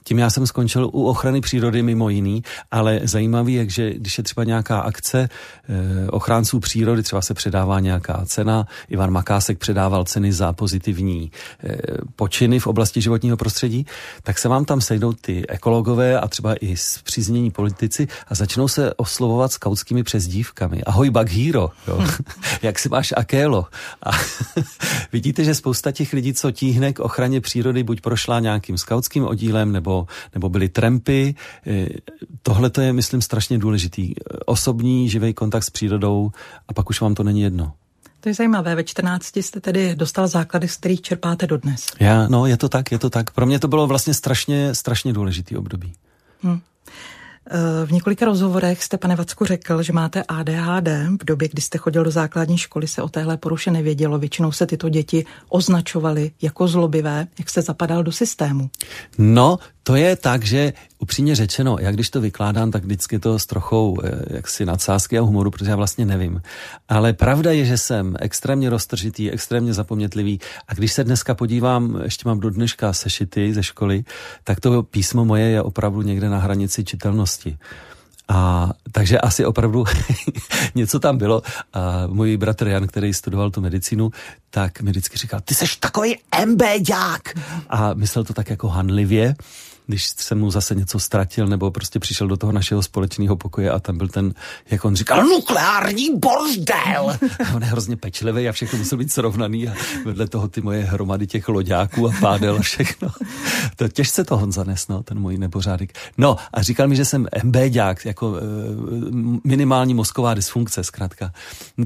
tím 0.05 0.19
já 0.19 0.31
jsem 0.31 0.47
skončil 0.47 0.91
u 0.93 1.07
ochrany 1.07 1.41
přírody 1.41 1.83
mimo 1.83 2.09
jiný, 2.09 2.43
ale 2.71 3.01
zajímavý 3.03 3.55
je, 3.55 3.69
že 3.69 3.95
když 3.95 4.19
je 4.19 4.25
třeba 4.25 4.45
nějaká 4.45 4.81
akce 4.81 5.29
eh, 5.29 6.11
ochránců 6.11 6.61
přírody, 6.61 7.03
třeba 7.03 7.23
se 7.23 7.35
předává 7.35 7.81
nějaká 7.81 8.23
cena, 8.27 8.67
Ivan 8.89 9.11
Makásek 9.11 9.59
předával 9.59 10.05
ceny 10.05 10.33
za 10.33 10.53
pozitivní 10.53 11.31
eh, 11.65 11.77
počiny 12.17 12.59
v 12.59 12.67
oblasti 12.67 13.01
životního 13.01 13.37
prostředí, 13.37 13.87
tak 14.23 14.39
se 14.39 14.49
vám 14.49 14.65
tam 14.65 14.81
sejdou 14.81 15.13
ty 15.13 15.47
ekologové 15.49 16.21
a 16.21 16.29
třeba 16.29 16.55
i 16.55 16.77
zpříznění 16.77 17.51
politici 17.51 18.09
a 18.29 18.35
začnou 18.35 18.69
se 18.69 18.95
oslovovat 18.95 19.53
skautskými 19.53 20.03
přezdívkami. 20.03 20.85
Ahoj 20.85 21.11
Baghýro, 21.11 21.71
jo. 21.89 22.05
jak 22.63 22.79
si 22.79 22.89
máš 22.89 23.15
Akélo? 23.17 23.67
A 24.03 24.11
vidíte, 25.13 25.45
že 25.45 25.55
spousta 25.55 25.93
těch 25.93 26.13
lidí, 26.13 26.35
co 26.35 26.51
tíhne 26.51 26.93
k 26.93 27.01
ochraně 27.01 27.41
přírody, 27.41 27.83
buď 27.83 28.01
prošla 28.01 28.41
nějakým 28.41 28.79
skautským 28.79 29.25
oddílem 29.25 29.73
nebo 29.73 29.92
nebo, 29.93 30.07
nebo 30.35 30.49
byly 30.49 30.69
trampy. 30.69 31.35
Eh, 31.67 31.87
tohle 32.43 32.71
to 32.71 32.81
je, 32.81 32.93
myslím, 32.93 33.23
strašně 33.23 33.59
důležitý. 33.59 34.15
Osobní, 34.47 35.09
živý 35.09 35.35
kontakt 35.35 35.65
s 35.65 35.71
přírodou 35.71 36.31
a 36.69 36.73
pak 36.73 36.91
už 36.91 37.01
vám 37.01 37.15
to 37.15 37.23
není 37.23 37.43
jedno. 37.43 37.73
To 38.21 38.29
je 38.29 38.35
zajímavé. 38.35 38.75
Ve 38.75 38.85
14 38.85 39.37
jste 39.37 39.61
tedy 39.61 39.95
dostal 39.95 40.29
základy, 40.29 40.69
z 40.69 40.77
kterých 40.77 41.03
čerpáte 41.03 41.47
dodnes. 41.47 41.87
Já, 42.01 42.29
no, 42.29 42.47
je 42.47 42.57
to 42.57 42.69
tak, 42.69 42.93
je 42.93 42.99
to 42.99 43.11
tak. 43.11 43.31
Pro 43.31 43.47
mě 43.47 43.59
to 43.59 43.69
bylo 43.69 43.87
vlastně 43.87 44.15
strašně, 44.15 44.75
strašně 44.75 45.13
důležitý 45.13 45.57
období. 45.57 45.93
Hmm. 46.43 46.61
V 47.85 47.93
několika 47.93 48.27
rozhovorech 48.27 48.83
jste, 48.83 48.99
pane 48.99 49.17
Vacku, 49.17 49.45
řekl, 49.45 49.83
že 49.83 49.93
máte 49.93 50.23
ADHD. 50.29 50.89
V 51.21 51.25
době, 51.25 51.49
kdy 51.49 51.63
jste 51.63 51.79
chodil 51.79 52.05
do 52.05 52.11
základní 52.11 52.59
školy, 52.59 52.87
se 52.87 53.03
o 53.03 53.09
téhle 53.09 53.37
poruše 53.37 53.71
nevědělo. 53.71 54.19
Většinou 54.19 54.53
se 54.53 54.67
tyto 54.67 54.89
děti 54.89 55.25
označovaly 55.49 56.31
jako 56.43 56.69
zlobivé. 56.69 57.27
Jak 57.39 57.51
jste 57.51 57.63
zapadal 57.63 58.03
do 58.03 58.13
systému? 58.13 58.71
No, 59.19 59.59
to 59.83 59.97
je 59.97 60.17
tak, 60.17 60.45
že 60.45 60.73
upřímně 60.99 61.35
řečeno, 61.37 61.77
jak 61.81 61.95
když 61.95 62.11
to 62.11 62.21
vykládám, 62.21 62.71
tak 62.71 62.85
vždycky 62.85 63.19
to 63.19 63.39
s 63.39 63.47
trochou 63.47 63.97
eh, 64.05 64.11
jaksi 64.31 64.65
nadsázky 64.65 65.19
a 65.19 65.23
humoru, 65.23 65.51
protože 65.51 65.71
já 65.71 65.77
vlastně 65.77 66.07
nevím. 66.07 66.43
Ale 66.89 67.13
pravda 67.13 67.53
je, 67.53 67.65
že 67.65 67.79
jsem 67.79 68.17
extrémně 68.21 68.71
roztržitý, 68.71 69.31
extrémně 69.31 69.75
zapomnětlivý 69.75 70.41
a 70.69 70.75
když 70.75 70.93
se 70.93 71.05
dneska 71.05 71.35
podívám, 71.35 72.01
ještě 72.05 72.29
mám 72.29 72.41
do 72.41 72.51
dneška 72.51 72.93
sešity 72.93 73.55
ze 73.55 73.63
školy, 73.63 74.05
tak 74.45 74.61
to 74.61 74.83
písmo 74.83 75.25
moje 75.25 75.45
je 75.45 75.63
opravdu 75.63 76.03
někde 76.03 76.29
na 76.29 76.39
hranici 76.39 76.85
čitelnosti. 76.85 77.32
A 78.29 78.71
takže 78.93 79.19
asi 79.19 79.45
opravdu 79.45 79.85
něco 80.75 80.99
tam 80.99 81.19
bylo. 81.19 81.43
A 81.73 82.07
můj 82.07 82.37
bratr 82.37 82.69
Jan, 82.69 82.87
který 82.87 83.15
studoval 83.15 83.51
tu 83.51 83.61
medicínu, 83.61 84.11
tak 84.51 84.81
mi 84.81 84.91
vždycky 84.91 85.19
říkal, 85.19 85.41
ty 85.45 85.55
seš 85.55 85.77
takový 85.77 86.17
MBďák. 86.47 87.23
A 87.69 87.95
myslel 87.95 88.25
to 88.25 88.33
tak 88.33 88.51
jako 88.51 88.69
hanlivě 88.69 89.35
když 89.93 90.09
jsem 90.17 90.39
mu 90.39 90.51
zase 90.51 90.75
něco 90.75 90.99
ztratil 90.99 91.47
nebo 91.47 91.71
prostě 91.71 91.99
přišel 91.99 92.29
do 92.29 92.37
toho 92.37 92.53
našeho 92.53 92.83
společného 92.83 93.37
pokoje 93.37 93.71
a 93.71 93.79
tam 93.79 93.99
byl 93.99 94.09
ten, 94.09 94.35
jak 94.71 94.85
on 94.85 94.97
říkal, 94.97 95.25
nukleární 95.25 96.19
bordel. 96.19 97.11
A 97.11 97.55
on 97.55 97.63
je 97.63 97.69
hrozně 97.69 97.97
pečlivý 97.97 98.49
a 98.49 98.53
všechno 98.53 98.79
musel 98.79 98.99
být 98.99 99.13
srovnaný 99.13 99.69
a 99.69 99.75
vedle 100.05 100.29
toho 100.29 100.49
ty 100.49 100.61
moje 100.61 100.85
hromady 100.85 101.27
těch 101.27 101.49
loďáků 101.49 102.09
a 102.09 102.13
pádel 102.21 102.57
a 102.57 102.63
všechno. 102.63 103.09
To 103.77 103.89
těžce 103.89 104.25
to 104.25 104.37
Honza 104.37 104.65
nes, 104.65 104.89
no, 104.89 105.03
ten 105.03 105.19
můj 105.19 105.39
nebořádek. 105.39 105.93
No 106.19 106.37
a 106.53 106.63
říkal 106.63 106.89
mi, 106.89 106.97
že 106.97 107.05
jsem 107.05 107.27
MBďák, 107.45 108.05
jako 108.05 108.37
e, 108.37 108.41
minimální 109.45 109.95
mozková 109.95 110.35
dysfunkce 110.35 110.85
zkrátka. 110.85 111.33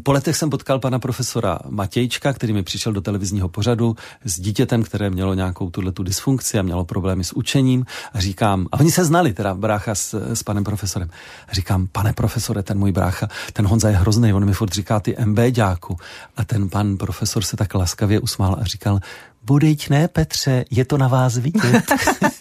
Po 0.02 0.12
letech 0.12 0.36
jsem 0.36 0.50
potkal 0.50 0.78
pana 0.78 0.98
profesora 0.98 1.58
Matějčka, 1.68 2.32
který 2.32 2.52
mi 2.52 2.62
přišel 2.62 2.92
do 2.92 3.00
televizního 3.00 3.48
pořadu 3.48 3.96
s 4.24 4.40
dítětem, 4.40 4.82
které 4.82 5.10
mělo 5.10 5.34
nějakou 5.34 5.70
tuhle 5.70 5.92
tu 5.92 6.02
dysfunkci 6.02 6.58
a 6.58 6.62
mělo 6.62 6.84
problémy 6.84 7.24
s 7.24 7.32
učením 7.32 7.84
a 8.14 8.20
říkám, 8.20 8.66
a 8.72 8.80
oni 8.80 8.90
se 8.90 9.04
znali, 9.04 9.32
teda 9.32 9.54
brácha 9.54 9.94
s, 9.94 10.34
s 10.34 10.42
panem 10.42 10.64
profesorem. 10.64 11.10
A 11.48 11.54
říkám, 11.54 11.86
pane 11.92 12.12
profesore, 12.12 12.62
ten 12.62 12.78
můj 12.78 12.92
brácha, 12.92 13.28
ten 13.52 13.66
Honza 13.66 13.88
je 13.88 13.96
hrozný, 13.96 14.32
on 14.32 14.44
mi 14.44 14.52
furt 14.52 14.72
říká 14.72 15.00
ty 15.00 15.16
MBďáku. 15.24 15.96
A 16.36 16.44
ten 16.44 16.68
pan 16.68 16.96
profesor 16.96 17.44
se 17.44 17.56
tak 17.56 17.74
laskavě 17.74 18.20
usmál 18.20 18.56
a 18.60 18.64
říkal, 18.64 19.00
Budejť 19.46 19.90
ne, 19.90 20.08
Petře, 20.08 20.64
je 20.70 20.84
to 20.84 20.98
na 20.98 21.08
vás 21.08 21.38
vidět. 21.38 21.84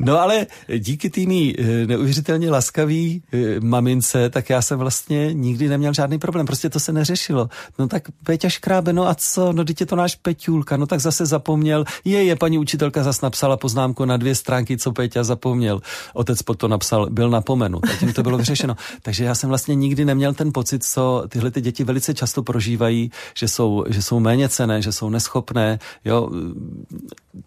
No 0.00 0.20
ale 0.20 0.46
díky 0.78 1.10
tými 1.10 1.54
eh, 1.58 1.86
neuvěřitelně 1.86 2.50
laskavý 2.50 3.22
eh, 3.32 3.60
mamince, 3.60 4.30
tak 4.30 4.50
já 4.50 4.62
jsem 4.62 4.78
vlastně 4.78 5.34
nikdy 5.34 5.68
neměl 5.68 5.94
žádný 5.94 6.18
problém. 6.18 6.46
Prostě 6.46 6.70
to 6.70 6.80
se 6.80 6.92
neřešilo. 6.92 7.48
No 7.78 7.88
tak 7.88 8.02
Peťa 8.24 8.48
škrábe, 8.48 8.92
no 8.92 9.08
a 9.08 9.14
co? 9.14 9.52
No 9.52 9.64
dítě 9.64 9.86
to 9.86 9.96
náš 9.96 10.16
Peťulka. 10.16 10.76
No 10.76 10.86
tak 10.86 11.00
zase 11.00 11.26
zapomněl. 11.26 11.84
Je, 12.04 12.24
je, 12.24 12.36
paní 12.36 12.58
učitelka 12.58 13.02
zase 13.02 13.26
napsala 13.26 13.56
poznámku 13.56 14.04
na 14.04 14.16
dvě 14.16 14.34
stránky, 14.34 14.78
co 14.78 14.92
Peťa 14.92 15.24
zapomněl. 15.24 15.80
Otec 16.14 16.42
pod 16.42 16.54
to 16.54 16.68
napsal, 16.68 17.10
byl 17.10 17.30
napomenut. 17.30 17.84
A 17.84 17.96
tím 17.96 18.12
to 18.12 18.22
bylo 18.22 18.38
vyřešeno. 18.38 18.76
Takže 19.02 19.24
já 19.24 19.34
jsem 19.34 19.48
vlastně 19.48 19.74
nikdy 19.74 20.04
neměl 20.04 20.34
ten 20.34 20.52
pocit, 20.52 20.84
co 20.84 21.24
tyhle 21.28 21.50
ty 21.50 21.60
děti 21.60 21.84
velice 21.84 22.14
často 22.14 22.42
prožívají, 22.42 23.10
že 23.36 23.48
jsou, 23.48 23.84
že 23.88 24.02
jsou 24.02 24.20
méně 24.20 24.48
cené, 24.48 24.82
že 24.82 24.92
jsou 24.92 25.10
neschopné, 25.10 25.78
jo, 26.04 26.30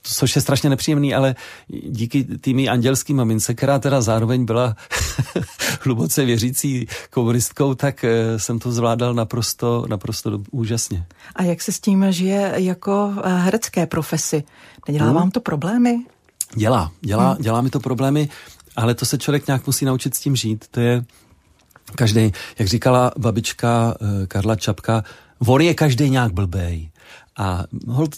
což 0.01 0.35
je 0.35 0.41
strašně 0.41 0.69
nepříjemný, 0.69 1.13
ale 1.13 1.35
díky 1.89 2.23
tými 2.23 2.69
andělský 2.69 3.13
mamince, 3.13 3.53
která 3.53 3.79
teda 3.79 4.01
zároveň 4.01 4.45
byla 4.45 4.75
hluboce 5.81 6.25
věřící 6.25 6.87
komunistkou, 7.09 7.75
tak 7.75 8.03
eh, 8.03 8.39
jsem 8.39 8.59
to 8.59 8.71
zvládal 8.71 9.13
naprosto, 9.13 9.85
naprosto 9.89 10.39
úžasně. 10.51 11.05
A 11.35 11.43
jak 11.43 11.61
se 11.61 11.71
s 11.71 11.79
tím 11.79 12.05
žije 12.09 12.53
jako 12.55 13.13
eh, 13.23 13.37
herecké 13.37 13.85
profesi? 13.85 14.43
Nedělá 14.87 15.05
hmm. 15.05 15.15
vám 15.15 15.31
to 15.31 15.39
problémy? 15.39 16.05
Dělá, 16.55 16.91
dělá, 17.01 17.31
hmm. 17.31 17.43
dělá 17.43 17.61
mi 17.61 17.69
to 17.69 17.79
problémy, 17.79 18.29
ale 18.75 18.95
to 18.95 19.05
se 19.05 19.17
člověk 19.17 19.47
nějak 19.47 19.67
musí 19.67 19.85
naučit 19.85 20.15
s 20.15 20.19
tím 20.19 20.35
žít. 20.35 20.65
To 20.71 20.79
je 20.79 21.05
každý, 21.95 22.31
jak 22.59 22.67
říkala 22.67 23.11
babička 23.17 23.95
eh, 24.01 24.27
Karla 24.27 24.55
Čapka, 24.55 25.03
on 25.47 25.61
je 25.61 25.73
každý 25.73 26.09
nějak 26.09 26.33
blbej. 26.33 26.89
A 27.37 27.63
hold, 27.87 28.15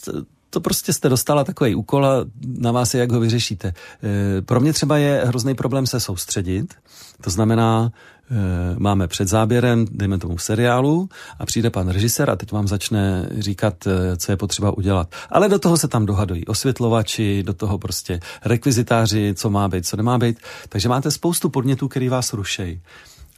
to 0.56 0.62
prostě 0.62 0.94
jste 0.94 1.10
dostala 1.10 1.44
takový 1.44 1.76
úkol 1.76 2.06
a 2.06 2.26
na 2.58 2.72
vás 2.72 2.94
je, 2.94 3.00
jak 3.00 3.12
ho 3.12 3.20
vyřešíte. 3.20 3.68
E, 3.68 4.42
pro 4.42 4.60
mě 4.60 4.74
třeba 4.74 4.98
je 4.98 5.24
hrozný 5.26 5.56
problém 5.56 5.88
se 5.88 6.00
soustředit, 6.00 6.74
to 7.22 7.30
znamená, 7.30 7.92
e, 8.32 8.80
máme 8.80 9.08
před 9.08 9.28
záběrem, 9.28 9.86
dejme 9.92 10.18
tomu 10.18 10.38
seriálu 10.38 11.10
a 11.40 11.46
přijde 11.46 11.70
pan 11.70 11.90
režisér 11.90 12.30
a 12.30 12.36
teď 12.36 12.52
vám 12.52 12.68
začne 12.68 13.30
říkat, 13.40 13.88
e, 13.88 14.18
co 14.18 14.32
je 14.32 14.38
potřeba 14.38 14.78
udělat. 14.78 15.16
Ale 15.30 15.50
do 15.50 15.60
toho 15.60 15.78
se 15.78 15.88
tam 15.88 16.06
dohadují 16.06 16.46
osvětlovači, 16.46 17.44
do 17.44 17.54
toho 17.54 17.78
prostě 17.78 18.20
rekvizitáři, 18.46 19.34
co 19.38 19.50
má 19.50 19.68
být, 19.68 19.86
co 19.86 19.98
nemá 19.98 20.18
být. 20.18 20.38
Takže 20.70 20.90
máte 20.90 21.12
spoustu 21.12 21.50
podnětů, 21.50 21.88
který 21.88 22.10
vás 22.10 22.34
rušejí. 22.34 22.82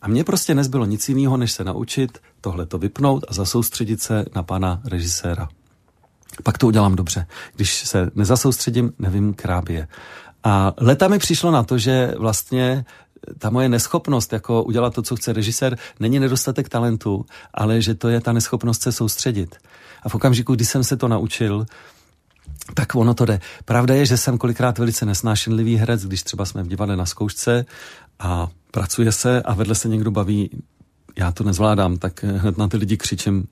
A 0.01 0.07
mně 0.07 0.24
prostě 0.24 0.55
nezbylo 0.55 0.86
nic 0.86 1.09
jiného, 1.09 1.38
než 1.38 1.51
se 1.51 1.63
naučit 1.63 2.17
tohle 2.41 2.65
to 2.65 2.77
vypnout 2.77 3.25
a 3.27 3.33
zasoustředit 3.33 4.01
se 4.01 4.25
na 4.36 4.43
pana 4.43 4.81
režiséra 4.86 5.50
pak 6.44 6.58
to 6.58 6.67
udělám 6.67 6.96
dobře. 6.96 7.27
Když 7.56 7.88
se 7.88 8.12
nezasoustředím, 8.15 8.94
nevím 9.00 9.34
krábě. 9.34 9.88
A 10.44 10.74
leta 10.77 11.08
mi 11.08 11.20
přišlo 11.20 11.51
na 11.51 11.63
to, 11.63 11.77
že 11.77 12.13
vlastně 12.17 12.86
ta 13.38 13.50
moje 13.50 13.70
neschopnost 13.70 14.34
jako 14.34 14.63
udělat 14.63 14.94
to, 14.94 15.01
co 15.01 15.15
chce 15.15 15.34
režisér, 15.34 15.77
není 16.00 16.20
nedostatek 16.20 16.70
talentu, 16.70 17.25
ale 17.53 17.82
že 17.82 17.96
to 17.96 18.10
je 18.10 18.22
ta 18.22 18.34
neschopnost 18.34 18.82
se 18.82 18.91
soustředit. 18.91 19.56
A 20.03 20.10
v 20.10 20.15
okamžiku, 20.15 20.56
kdy 20.56 20.65
jsem 20.65 20.84
se 20.84 20.98
to 20.98 21.08
naučil, 21.08 21.65
tak 22.74 22.96
ono 22.96 23.13
to 23.13 23.25
jde. 23.25 23.39
Pravda 23.65 23.96
je, 23.96 24.06
že 24.06 24.17
jsem 24.17 24.38
kolikrát 24.38 24.77
velice 24.77 25.06
nesnášenlivý 25.06 25.75
herec, 25.75 26.06
když 26.06 26.24
třeba 26.24 26.46
jsme 26.46 26.63
v 26.63 26.67
divadle 26.67 26.96
na 26.96 27.06
zkoušce 27.06 27.65
a 28.20 28.48
pracuje 28.72 29.12
se 29.12 29.41
a 29.41 29.53
vedle 29.53 29.75
se 29.75 29.89
někdo 29.89 30.12
baví, 30.12 30.50
já 31.17 31.32
to 31.32 31.44
nezvládám, 31.44 31.98
tak 31.98 32.24
hned 32.24 32.58
na 32.58 32.67
ty 32.67 32.77
lidi 32.77 32.98
křičím, 32.98 33.48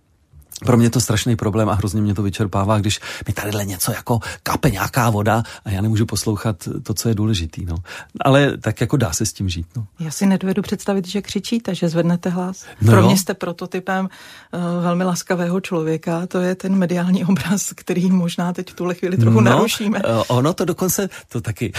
pro 0.64 0.78
mě 0.78 0.86
je 0.86 0.90
to 0.90 1.02
strašný 1.02 1.36
problém 1.36 1.70
a 1.70 1.74
hrozně 1.74 2.02
mě 2.02 2.14
to 2.14 2.24
vyčerpává, 2.24 2.80
když 2.80 3.00
mi 3.28 3.34
tadyhle 3.34 3.66
něco 3.66 3.92
jako 3.92 4.20
kape 4.44 4.70
nějaká 4.70 5.10
voda 5.10 5.44
a 5.66 5.70
já 5.70 5.82
nemůžu 5.82 6.06
poslouchat 6.06 6.70
to, 6.84 6.94
co 6.94 7.10
je 7.10 7.16
důležitý. 7.16 7.66
No. 7.66 7.76
Ale 8.22 8.58
tak 8.58 8.82
jako 8.82 8.98
dá 8.98 9.14
se 9.14 9.26
s 9.26 9.34
tím 9.34 9.50
žít. 9.50 9.68
No. 9.76 9.88
Já 10.00 10.12
si 10.12 10.26
nedovedu 10.26 10.62
představit, 10.62 11.08
že 11.08 11.22
křičíte, 11.22 11.76
že 11.76 11.90
zvednete 11.90 12.30
hlas. 12.30 12.66
No 12.82 12.92
Pro 12.92 13.06
mě 13.06 13.18
jste 13.18 13.34
prototypem 13.34 14.06
uh, 14.06 14.84
velmi 14.84 15.04
laskavého 15.04 15.62
člověka. 15.62 16.28
To 16.28 16.40
je 16.40 16.56
ten 16.56 16.76
mediální 16.76 17.26
obraz, 17.26 17.74
který 17.76 18.12
možná 18.12 18.54
teď 18.54 18.72
v 18.72 18.76
tuhle 18.76 18.96
chvíli 18.96 19.18
trochu 19.18 19.42
no, 19.42 19.52
narušíme. 19.52 20.00
Uh, 20.00 20.24
ono 20.28 20.54
to 20.54 20.66
dokonce, 20.66 21.10
to 21.30 21.42
taky, 21.42 21.74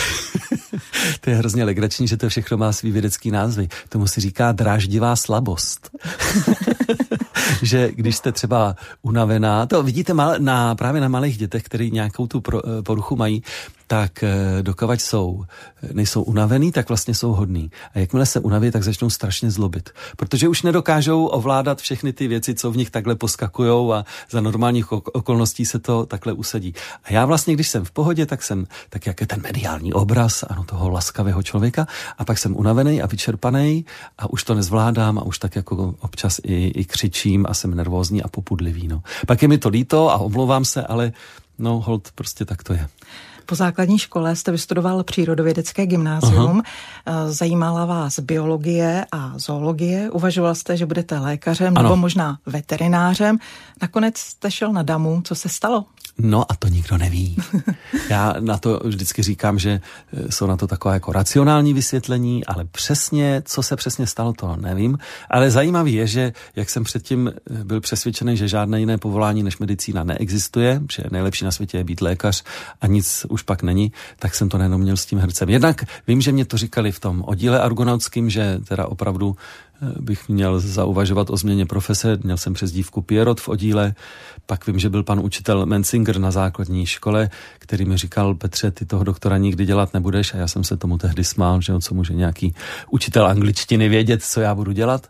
to 1.20 1.30
je 1.30 1.36
hrozně 1.36 1.64
legrační, 1.64 2.08
že 2.08 2.16
to 2.16 2.28
všechno 2.28 2.56
má 2.56 2.72
svý 2.72 2.90
vědecký 2.90 3.30
názvy. 3.30 3.68
Tomu 3.88 4.06
si 4.06 4.20
říká 4.20 4.52
dráždivá 4.52 5.16
slabost. 5.16 5.90
že 7.62 7.90
když 7.94 8.16
jste 8.16 8.32
třeba 8.32 8.76
unavená, 9.02 9.66
to 9.66 9.82
vidíte 9.82 10.14
na, 10.38 10.74
právě 10.74 11.00
na 11.00 11.08
malých 11.08 11.38
dětech, 11.38 11.62
který 11.62 11.90
nějakou 11.90 12.26
tu 12.26 12.42
eh, 12.48 12.82
poruchu 12.82 13.16
mají, 13.16 13.42
tak 13.86 14.22
eh, 14.22 14.62
dokovat 14.62 15.00
jsou, 15.00 15.44
eh, 15.82 15.88
nejsou 15.92 16.22
unavený, 16.22 16.72
tak 16.72 16.88
vlastně 16.88 17.14
jsou 17.14 17.32
hodný. 17.32 17.70
A 17.94 17.98
jakmile 17.98 18.26
se 18.26 18.40
unaví, 18.40 18.70
tak 18.70 18.82
začnou 18.82 19.10
strašně 19.10 19.50
zlobit. 19.50 19.90
Protože 20.16 20.48
už 20.48 20.62
nedokážou 20.62 21.26
ovládat 21.26 21.80
všechny 21.80 22.12
ty 22.12 22.28
věci, 22.28 22.54
co 22.54 22.70
v 22.70 22.76
nich 22.76 22.90
takhle 22.90 23.14
poskakujou 23.14 23.92
a 23.92 24.04
za 24.30 24.40
normálních 24.40 24.92
okolností 24.92 25.66
se 25.66 25.78
to 25.78 26.06
takhle 26.06 26.32
usadí. 26.32 26.74
A 27.04 27.12
já 27.12 27.26
vlastně, 27.26 27.54
když 27.54 27.68
jsem 27.68 27.84
v 27.84 27.90
pohodě, 27.90 28.26
tak 28.26 28.42
jsem 28.42 28.66
tak 28.90 29.06
jak 29.06 29.20
je 29.20 29.26
ten 29.26 29.42
mediální 29.42 29.92
obraz 29.92 30.44
ano, 30.48 30.64
toho 30.64 30.90
laskavého 30.90 31.42
člověka 31.42 31.86
a 32.18 32.24
pak 32.24 32.38
jsem 32.38 32.56
unavený 32.56 33.02
a 33.02 33.06
vyčerpaný 33.06 33.84
a 34.18 34.30
už 34.30 34.44
to 34.44 34.54
nezvládám 34.54 35.18
a 35.18 35.22
už 35.22 35.38
tak 35.38 35.56
jako 35.56 35.94
občas 36.00 36.40
i, 36.44 36.72
i 36.74 36.84
křičím 36.84 37.46
a 37.48 37.54
jsem 37.54 37.74
nervózní 37.74 38.22
a 38.22 38.28
popudlivý. 38.28 38.88
No. 38.88 39.02
Pak 39.26 39.42
je 39.42 39.48
mi 39.48 39.58
to 39.58 39.68
líto 39.68 40.10
a 40.10 40.16
omlouvám 40.16 40.64
se, 40.64 40.82
ale 40.82 41.12
no 41.58 41.80
hold, 41.80 42.08
prostě 42.14 42.44
tak 42.44 42.62
to 42.62 42.72
je. 42.72 42.88
Po 43.46 43.54
základní 43.54 43.98
škole 43.98 44.36
jste 44.36 44.52
vystudoval 44.52 45.02
přírodovědecké 45.02 45.86
gymnázium, 45.86 46.62
Aha. 47.06 47.26
Eh, 47.26 47.32
zajímala 47.32 47.84
vás 47.84 48.18
biologie 48.20 49.06
a 49.12 49.32
zoologie, 49.36 50.10
uvažoval 50.10 50.54
jste, 50.54 50.76
že 50.76 50.86
budete 50.86 51.18
lékařem 51.18 51.74
ano. 51.76 51.82
nebo 51.82 51.96
možná 51.96 52.38
veterinářem. 52.46 53.38
Nakonec 53.82 54.18
jste 54.18 54.50
šel 54.50 54.72
na 54.72 54.82
damu, 54.82 55.22
co 55.24 55.34
se 55.34 55.48
stalo? 55.48 55.84
No 56.18 56.52
a 56.52 56.56
to 56.56 56.68
nikdo 56.68 56.98
neví. 56.98 57.36
Já 58.10 58.34
na 58.40 58.58
to 58.58 58.80
vždycky 58.84 59.22
říkám, 59.22 59.58
že 59.58 59.70
e, 59.70 60.32
jsou 60.32 60.46
na 60.46 60.56
to 60.56 60.66
taková 60.66 60.94
jako 60.94 61.12
racionální 61.12 61.74
vysvětlení, 61.74 62.44
ale 62.44 62.64
přesně, 62.64 63.42
co 63.44 63.62
se 63.62 63.76
přesně 63.76 64.06
stalo, 64.06 64.32
to 64.32 64.56
nevím. 64.56 64.98
Ale 65.30 65.50
zajímavý 65.50 65.92
je, 65.92 66.06
že 66.06 66.32
jak 66.56 66.70
jsem 66.70 66.84
předtím 66.84 67.28
e, 67.28 67.64
byl 67.64 67.80
přesvědčený, 67.80 68.36
že 68.36 68.48
žádné 68.48 68.80
jiné 68.80 68.98
povolání 68.98 69.42
než 69.42 69.58
medicína 69.58 70.04
neexistuje, 70.04 70.80
že 70.92 71.02
nejlepší 71.10 71.44
na 71.44 71.50
světě 71.50 71.78
je 71.78 71.84
být 71.84 72.00
lékař 72.00 72.44
a 72.80 72.86
nic 72.86 73.26
už 73.28 73.42
pak 73.42 73.62
není, 73.62 73.92
tak 74.18 74.34
jsem 74.34 74.48
to 74.48 74.58
nejenom 74.58 74.80
měl 74.80 74.96
s 74.96 75.06
tím 75.06 75.18
hercem. 75.18 75.48
Jednak 75.48 75.84
vím, 76.06 76.20
že 76.20 76.32
mě 76.32 76.44
to 76.44 76.58
říkali 76.58 76.92
v 76.92 77.00
tom 77.00 77.22
oddíle 77.26 77.60
argonautským, 77.60 78.30
že 78.30 78.60
teda 78.68 78.86
opravdu 78.86 79.36
bych 80.00 80.28
měl 80.28 80.60
zauvažovat 80.60 81.30
o 81.30 81.36
změně 81.36 81.66
profese. 81.66 82.18
Měl 82.22 82.36
jsem 82.36 82.54
přes 82.54 82.72
dívku 82.72 83.02
Pierrot 83.02 83.40
v 83.40 83.48
oddíle, 83.48 83.94
pak 84.46 84.66
vím, 84.66 84.78
že 84.78 84.90
byl 84.90 85.02
pan 85.02 85.20
učitel 85.20 85.66
Mensinger 85.66 86.18
na 86.18 86.30
základní 86.30 86.86
škole, 86.86 87.30
který 87.58 87.84
mi 87.84 87.96
říkal, 87.96 88.34
Petře, 88.34 88.70
ty 88.70 88.86
toho 88.86 89.04
doktora 89.04 89.38
nikdy 89.38 89.66
dělat 89.66 89.94
nebudeš 89.94 90.34
a 90.34 90.36
já 90.36 90.48
jsem 90.48 90.64
se 90.64 90.76
tomu 90.76 90.98
tehdy 90.98 91.24
smál, 91.24 91.60
že 91.60 91.74
o 91.74 91.80
co 91.80 91.94
může 91.94 92.14
nějaký 92.14 92.54
učitel 92.90 93.26
angličtiny 93.26 93.88
vědět, 93.88 94.22
co 94.22 94.40
já 94.40 94.54
budu 94.54 94.72
dělat. 94.72 95.06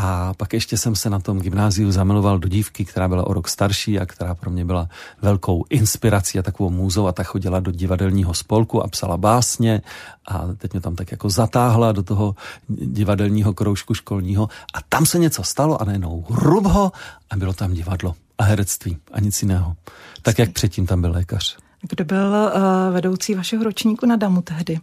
A 0.00 0.34
pak 0.34 0.52
ještě 0.52 0.78
jsem 0.78 0.96
se 0.96 1.10
na 1.10 1.18
tom 1.18 1.40
gymnáziu 1.40 1.90
zamiloval 1.90 2.38
do 2.38 2.48
dívky, 2.48 2.84
která 2.84 3.08
byla 3.08 3.26
o 3.26 3.32
rok 3.32 3.48
starší 3.48 3.98
a 3.98 4.06
která 4.06 4.34
pro 4.34 4.50
mě 4.50 4.64
byla 4.64 4.88
velkou 5.22 5.64
inspirací 5.70 6.38
a 6.38 6.42
takovou 6.42 6.70
můzou 6.70 7.06
a 7.06 7.12
ta 7.12 7.22
chodila 7.22 7.60
do 7.60 7.70
divadelního 7.70 8.34
spolku 8.34 8.82
a 8.82 8.88
psala 8.88 9.16
básně 9.16 9.82
a 10.28 10.46
teď 10.58 10.72
mě 10.72 10.80
tam 10.80 10.96
tak 10.96 11.10
jako 11.10 11.30
zatáhla 11.30 11.92
do 11.92 12.02
toho 12.02 12.34
divadelního 12.68 13.54
kroužku 13.54 13.94
školního 13.94 14.48
a 14.74 14.78
tam 14.88 15.06
se 15.06 15.18
něco 15.18 15.42
stalo 15.42 15.82
a 15.82 15.84
najednou 15.84 16.24
hrubho 16.30 16.92
a 17.30 17.36
bylo 17.36 17.52
tam 17.52 17.72
divadlo 17.72 18.14
a 18.38 18.42
herectví 18.42 18.96
a 19.12 19.20
nic 19.20 19.42
jiného. 19.42 19.76
Tak 20.22 20.38
jak 20.38 20.52
předtím 20.52 20.86
tam 20.86 21.00
byl 21.00 21.10
lékař. 21.10 21.56
Kdo 21.82 22.04
byl 22.04 22.26
uh, 22.26 22.94
vedoucí 22.94 23.34
vašeho 23.34 23.64
ročníku 23.64 24.06
na 24.06 24.16
Damu 24.16 24.42
tehdy? 24.42 24.80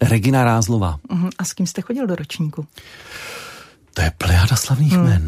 Regina 0.00 0.44
Rázlová. 0.44 0.98
Uh-huh. 1.08 1.30
A 1.38 1.44
s 1.44 1.52
kým 1.52 1.66
jste 1.66 1.82
chodil 1.82 2.06
do 2.06 2.14
ročníku? 2.16 2.66
To 3.94 4.02
je 4.02 4.10
plejada 4.18 4.58
slavných 4.58 4.94
hmm. 4.98 5.06
men. 5.06 5.24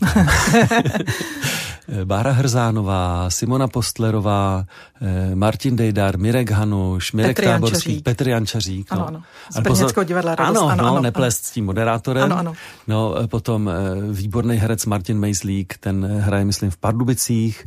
Bára 2.04 2.32
Hrzánová, 2.32 3.30
Simona 3.30 3.68
Postlerová, 3.68 4.64
eh, 5.00 5.34
Martin 5.34 5.76
Dejdar, 5.76 6.18
Mirek 6.18 6.50
Hanuš, 6.50 7.12
Mirek 7.12 7.36
Petr 7.36 7.48
Táborský, 7.48 7.74
Jančařík. 7.76 8.04
Petr 8.04 8.28
Jančařík. 8.28 8.90
No. 8.90 8.96
Ano, 8.96 9.06
ano. 9.06 9.22
Z 9.50 9.60
Brněnského 9.60 10.04
divadla 10.04 10.34
Radost. 10.34 10.56
Ano, 10.56 10.68
ano, 10.68 10.82
no, 10.82 10.90
ano, 10.90 11.00
neplést 11.00 11.44
s 11.44 11.50
tím 11.50 11.64
moderátorem. 11.64 12.24
Ano, 12.24 12.38
ano. 12.38 12.52
No, 12.88 13.14
eh, 13.22 13.26
potom 13.26 13.68
eh, 13.68 13.72
výborný 14.12 14.56
herec 14.56 14.86
Martin 14.86 15.18
Mejzlík, 15.18 15.78
ten 15.78 16.06
hraje, 16.06 16.44
myslím, 16.44 16.70
v 16.70 16.76
Pardubicích. 16.76 17.66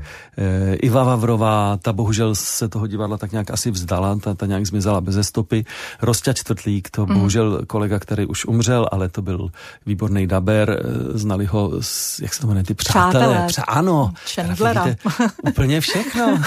Iva 0.82 1.04
Vavrová, 1.04 1.78
ta 1.82 1.94
bohužel 1.94 2.36
se 2.36 2.70
toho 2.70 2.88
divadla 2.88 3.18
tak 3.18 3.32
nějak 3.32 3.52
asi 3.52 3.72
vzdala, 3.72 4.16
ta, 4.16 4.34
ta 4.34 4.46
nějak 4.46 4.66
zmizela 4.66 5.02
bez 5.02 5.28
stopy. 5.28 5.66
Rostia 6.02 6.34
Čtvrtlík, 6.34 6.90
to 6.90 7.06
mm. 7.06 7.14
bohužel 7.14 7.62
kolega, 7.68 8.00
který 8.00 8.26
už 8.26 8.46
umřel, 8.46 8.88
ale 8.92 9.10
to 9.10 9.22
byl 9.22 9.50
výborný 9.86 10.28
daber, 10.28 10.84
znali 11.14 11.46
ho, 11.46 11.72
z, 11.82 12.20
jak 12.20 12.34
se 12.34 12.42
to 12.42 12.48
jmenuje, 12.48 12.64
ty 12.64 12.74
přátelé. 12.74 13.26
Přátelé. 13.26 13.48
Přá, 13.48 13.62
ano, 13.62 14.13
Chandlera. 14.36 14.86
Úplně 15.50 15.82
všechno. 15.82 16.40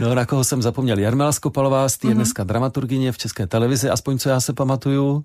no, 0.00 0.14
na 0.14 0.26
koho 0.26 0.44
jsem 0.44 0.62
zapomněl. 0.62 0.98
Jarmila 0.98 1.32
Skopalová, 1.32 1.88
z 1.88 1.98
je 2.04 2.10
mm-hmm. 2.10 2.14
dneska 2.14 2.44
dramaturgině 2.44 3.12
v 3.12 3.18
České 3.18 3.46
televizi, 3.46 3.90
aspoň 3.90 4.18
co 4.18 4.28
já 4.28 4.40
se 4.40 4.52
pamatuju. 4.52 5.24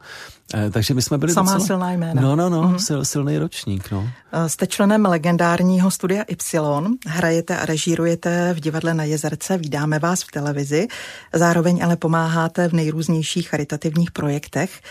Eh, 0.53 0.69
takže 0.69 0.93
my 0.93 1.01
jsme 1.01 1.17
byli 1.17 1.33
Samá 1.33 1.53
docela... 1.53 1.67
silná 1.67 1.91
jména. 1.91 2.21
No, 2.21 2.35
no, 2.35 2.49
no, 2.49 2.61
mm-hmm. 2.61 2.85
sil, 2.87 2.99
silný 3.05 3.37
ročník, 3.37 3.91
no. 3.91 4.09
Eh, 4.31 4.49
Jste 4.49 4.67
členem 4.67 5.05
legendárního 5.05 5.91
studia 5.91 6.23
Y, 6.27 6.97
hrajete 7.07 7.57
a 7.57 7.65
režírujete 7.65 8.53
v 8.53 8.59
divadle 8.59 8.93
na 8.93 9.03
Jezerce, 9.03 9.57
vídáme 9.57 9.99
vás 9.99 10.23
v 10.23 10.31
televizi, 10.31 10.87
zároveň 11.33 11.83
ale 11.83 11.95
pomáháte 11.95 12.67
v 12.67 12.73
nejrůznějších 12.73 13.49
charitativních 13.49 14.11
projektech. 14.11 14.81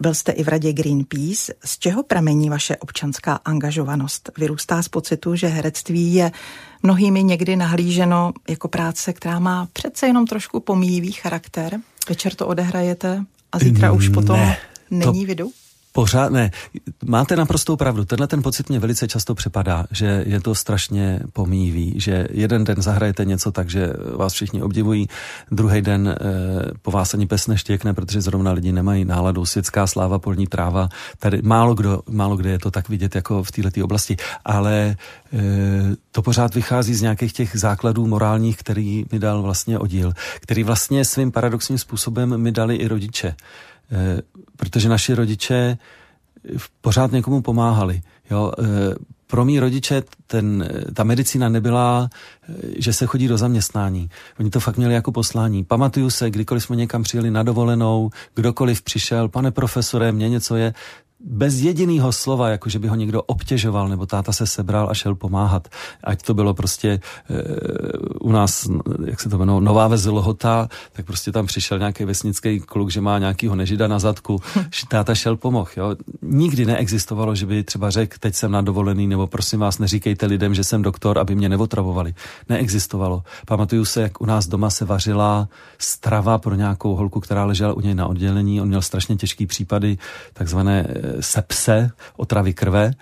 Byl 0.00 0.14
jste 0.14 0.32
i 0.32 0.44
v 0.44 0.48
radě 0.48 0.72
Greenpeace. 0.72 1.52
Z 1.64 1.78
čeho 1.78 2.02
pramení 2.02 2.50
vaše 2.50 2.76
občanská 2.76 3.34
angažovanost? 3.44 4.30
Vyrůstá 4.38 4.82
z 4.82 4.88
pocitu, 4.88 5.34
že 5.36 5.46
herectví 5.46 6.14
je 6.14 6.32
mnohými 6.82 7.22
někdy 7.22 7.56
nahlíženo 7.56 8.32
jako 8.48 8.68
práce, 8.68 9.12
která 9.12 9.38
má 9.38 9.68
přece 9.72 10.06
jenom 10.06 10.26
trošku 10.26 10.60
pomíjivý 10.60 11.12
charakter. 11.12 11.78
Večer 12.08 12.34
to 12.34 12.46
odehrajete 12.46 13.24
a 13.52 13.58
zítra 13.58 13.92
už 13.92 14.08
potom 14.08 14.36
Ne, 14.36 14.56
není 14.90 15.20
to- 15.22 15.26
vidu? 15.26 15.50
Pořád 16.00 16.32
ne. 16.32 16.50
Máte 17.04 17.36
naprostou 17.36 17.76
pravdu. 17.76 18.04
Tenhle 18.04 18.26
ten 18.26 18.42
pocit 18.42 18.68
mě 18.68 18.78
velice 18.78 19.08
často 19.08 19.34
přepadá, 19.34 19.86
že 19.90 20.24
je 20.26 20.40
to 20.40 20.54
strašně 20.54 21.20
pomíjivý, 21.32 21.94
že 21.96 22.28
jeden 22.30 22.64
den 22.64 22.82
zahrajete 22.82 23.24
něco 23.24 23.52
tak, 23.52 23.70
že 23.70 23.92
vás 24.16 24.32
všichni 24.32 24.62
obdivují, 24.62 25.08
druhý 25.50 25.82
den 25.82 26.08
e, 26.08 26.16
po 26.82 26.90
vás 26.90 27.14
ani 27.14 27.26
pes 27.26 27.46
neštěkne, 27.46 27.94
protože 27.94 28.20
zrovna 28.20 28.52
lidi 28.52 28.72
nemají 28.72 29.04
náladu, 29.04 29.46
světská 29.46 29.86
sláva, 29.86 30.18
polní 30.18 30.46
tráva. 30.46 30.88
Tady 31.18 31.42
málo, 31.42 31.74
kdo, 31.74 32.02
málo 32.08 32.36
kde 32.36 32.50
je 32.50 32.58
to 32.58 32.70
tak 32.70 32.88
vidět 32.88 33.14
jako 33.14 33.42
v 33.42 33.52
této 33.52 33.84
oblasti, 33.84 34.16
ale 34.44 34.74
e, 34.82 34.96
to 36.12 36.22
pořád 36.22 36.54
vychází 36.54 36.94
z 36.94 37.02
nějakých 37.02 37.32
těch 37.32 37.50
základů 37.56 38.06
morálních, 38.06 38.56
který 38.56 39.04
mi 39.12 39.18
dal 39.18 39.42
vlastně 39.42 39.78
oddíl, 39.78 40.12
který 40.40 40.62
vlastně 40.62 41.04
svým 41.04 41.32
paradoxním 41.32 41.78
způsobem 41.78 42.38
mi 42.38 42.52
dali 42.52 42.76
i 42.76 42.88
rodiče. 42.88 43.34
Eh, 43.92 44.22
protože 44.56 44.88
naši 44.88 45.14
rodiče 45.14 45.78
pořád 46.80 47.12
někomu 47.12 47.42
pomáhali. 47.42 48.02
Jo? 48.30 48.52
eh, 48.58 48.64
Pro 49.30 49.44
mý 49.44 49.60
rodiče 49.60 50.02
ten, 50.26 50.68
ta 50.94 51.04
medicína 51.04 51.48
nebyla, 51.48 52.10
eh, 52.48 52.54
že 52.76 52.92
se 52.92 53.06
chodí 53.06 53.28
do 53.28 53.38
zaměstnání. 53.38 54.10
Oni 54.40 54.50
to 54.50 54.60
fakt 54.60 54.76
měli 54.76 54.94
jako 54.94 55.12
poslání. 55.12 55.64
Pamatuju 55.64 56.10
se, 56.10 56.30
kdykoliv 56.30 56.62
jsme 56.62 56.76
někam 56.76 57.02
přijeli 57.02 57.30
na 57.30 57.42
dovolenou, 57.42 58.10
kdokoliv 58.34 58.82
přišel, 58.82 59.28
pane 59.28 59.50
profesore, 59.50 60.12
mě 60.12 60.28
něco 60.28 60.56
je, 60.56 60.74
bez 61.24 61.60
jediného 61.60 62.12
slova, 62.12 62.48
jako 62.48 62.70
že 62.70 62.78
by 62.78 62.88
ho 62.88 62.94
někdo 62.94 63.22
obtěžoval, 63.22 63.88
nebo 63.88 64.06
táta 64.06 64.32
se 64.32 64.46
sebral 64.46 64.90
a 64.90 64.94
šel 64.94 65.14
pomáhat. 65.14 65.68
Ať 66.04 66.22
to 66.22 66.34
bylo 66.34 66.54
prostě 66.54 66.88
e, 66.88 67.00
u 68.20 68.32
nás, 68.32 68.68
jak 69.06 69.20
se 69.20 69.28
to 69.28 69.38
jmenuje, 69.38 69.60
Nová 69.60 69.88
Ves 69.88 70.06
Lhota, 70.06 70.68
tak 70.92 71.06
prostě 71.06 71.32
tam 71.32 71.46
přišel 71.46 71.78
nějaký 71.78 72.04
vesnický 72.04 72.60
kluk, 72.60 72.90
že 72.90 73.00
má 73.00 73.18
nějakýho 73.18 73.56
nežida 73.56 73.88
na 73.88 73.98
zadku, 73.98 74.40
že 74.74 74.86
táta 74.88 75.14
šel 75.14 75.36
pomohl. 75.36 75.70
Jo. 75.76 75.96
Nikdy 76.22 76.66
neexistovalo, 76.66 77.34
že 77.34 77.46
by 77.46 77.64
třeba 77.64 77.90
řekl, 77.90 78.16
teď 78.20 78.34
jsem 78.34 78.52
na 78.52 78.60
dovolený, 78.60 79.06
nebo 79.06 79.26
prosím 79.26 79.60
vás, 79.60 79.78
neříkejte 79.78 80.26
lidem, 80.26 80.54
že 80.54 80.64
jsem 80.64 80.82
doktor, 80.82 81.18
aby 81.18 81.34
mě 81.34 81.48
neotravovali. 81.48 82.14
Neexistovalo. 82.48 83.22
Pamatuju 83.46 83.84
se, 83.84 84.02
jak 84.02 84.20
u 84.20 84.26
nás 84.26 84.46
doma 84.46 84.70
se 84.70 84.84
vařila 84.84 85.48
strava 85.78 86.38
pro 86.38 86.54
nějakou 86.54 86.94
holku, 86.94 87.20
která 87.20 87.44
ležela 87.44 87.72
u 87.72 87.80
něj 87.80 87.94
na 87.94 88.06
oddělení. 88.06 88.60
On 88.60 88.68
měl 88.68 88.82
strašně 88.82 89.16
těžký 89.16 89.46
případy, 89.46 89.98
takzvané 90.32 90.86
eh, 90.88 91.09
sepse, 91.20 91.90
otravy 92.16 92.54
krve. 92.54 92.92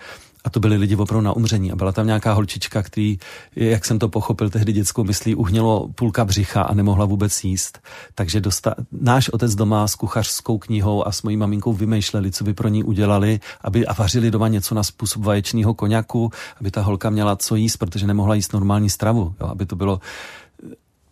A 0.45 0.51
to 0.51 0.61
byli 0.61 0.77
lidi 0.77 0.97
opravdu 0.97 1.25
na 1.25 1.33
umření. 1.33 1.73
A 1.73 1.77
byla 1.77 1.93
tam 1.93 2.07
nějaká 2.07 2.33
holčička, 2.33 2.83
který, 2.83 3.19
jak 3.57 3.85
jsem 3.85 3.99
to 3.99 4.09
pochopil, 4.09 4.51
tehdy 4.51 4.73
dětskou 4.73 5.05
myslí, 5.05 5.35
uhnělo 5.35 5.89
půlka 5.95 6.25
břicha 6.25 6.63
a 6.63 6.75
nemohla 6.75 7.05
vůbec 7.05 7.45
jíst. 7.45 7.79
Takže 8.15 8.41
dosta- 8.41 8.75
náš 8.93 9.29
otec 9.29 9.55
doma 9.55 9.89
s 9.89 9.95
kuchařskou 9.95 10.59
knihou 10.59 11.07
a 11.07 11.13
s 11.13 11.23
mojí 11.23 11.37
maminkou 11.37 11.73
vymýšleli, 11.73 12.33
co 12.33 12.45
by 12.45 12.55
pro 12.55 12.69
ní 12.69 12.85
udělali, 12.85 13.41
aby 13.61 13.87
a 13.87 13.93
vařili 13.93 14.31
doma 14.31 14.49
něco 14.49 14.75
na 14.75 14.83
způsob 14.83 15.25
vaječného 15.25 15.75
koněku, 15.75 16.31
aby 16.61 16.71
ta 16.71 16.83
holka 16.83 17.11
měla 17.11 17.37
co 17.37 17.57
jíst, 17.57 17.77
protože 17.77 18.07
nemohla 18.07 18.35
jíst 18.35 18.53
normální 18.53 18.91
stravu. 18.91 19.35
Jo, 19.41 19.47
aby 19.47 19.67
to 19.67 19.77
bylo 19.77 20.01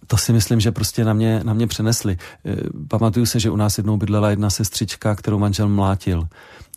to 0.07 0.17
si 0.17 0.33
myslím, 0.33 0.61
že 0.61 0.73
prostě 0.73 1.05
na 1.05 1.13
mě, 1.13 1.41
na 1.45 1.55
mě 1.55 1.67
přenesli. 1.67 2.17
Eh, 2.45 2.57
Pamatuju 2.89 3.27
se, 3.27 3.41
že 3.41 3.51
u 3.51 3.57
nás 3.57 3.79
jednou 3.79 3.97
bydlela 3.97 4.31
jedna 4.31 4.51
sestřička, 4.51 5.15
kterou 5.15 5.39
manžel 5.39 5.69
mlátil. 5.69 6.29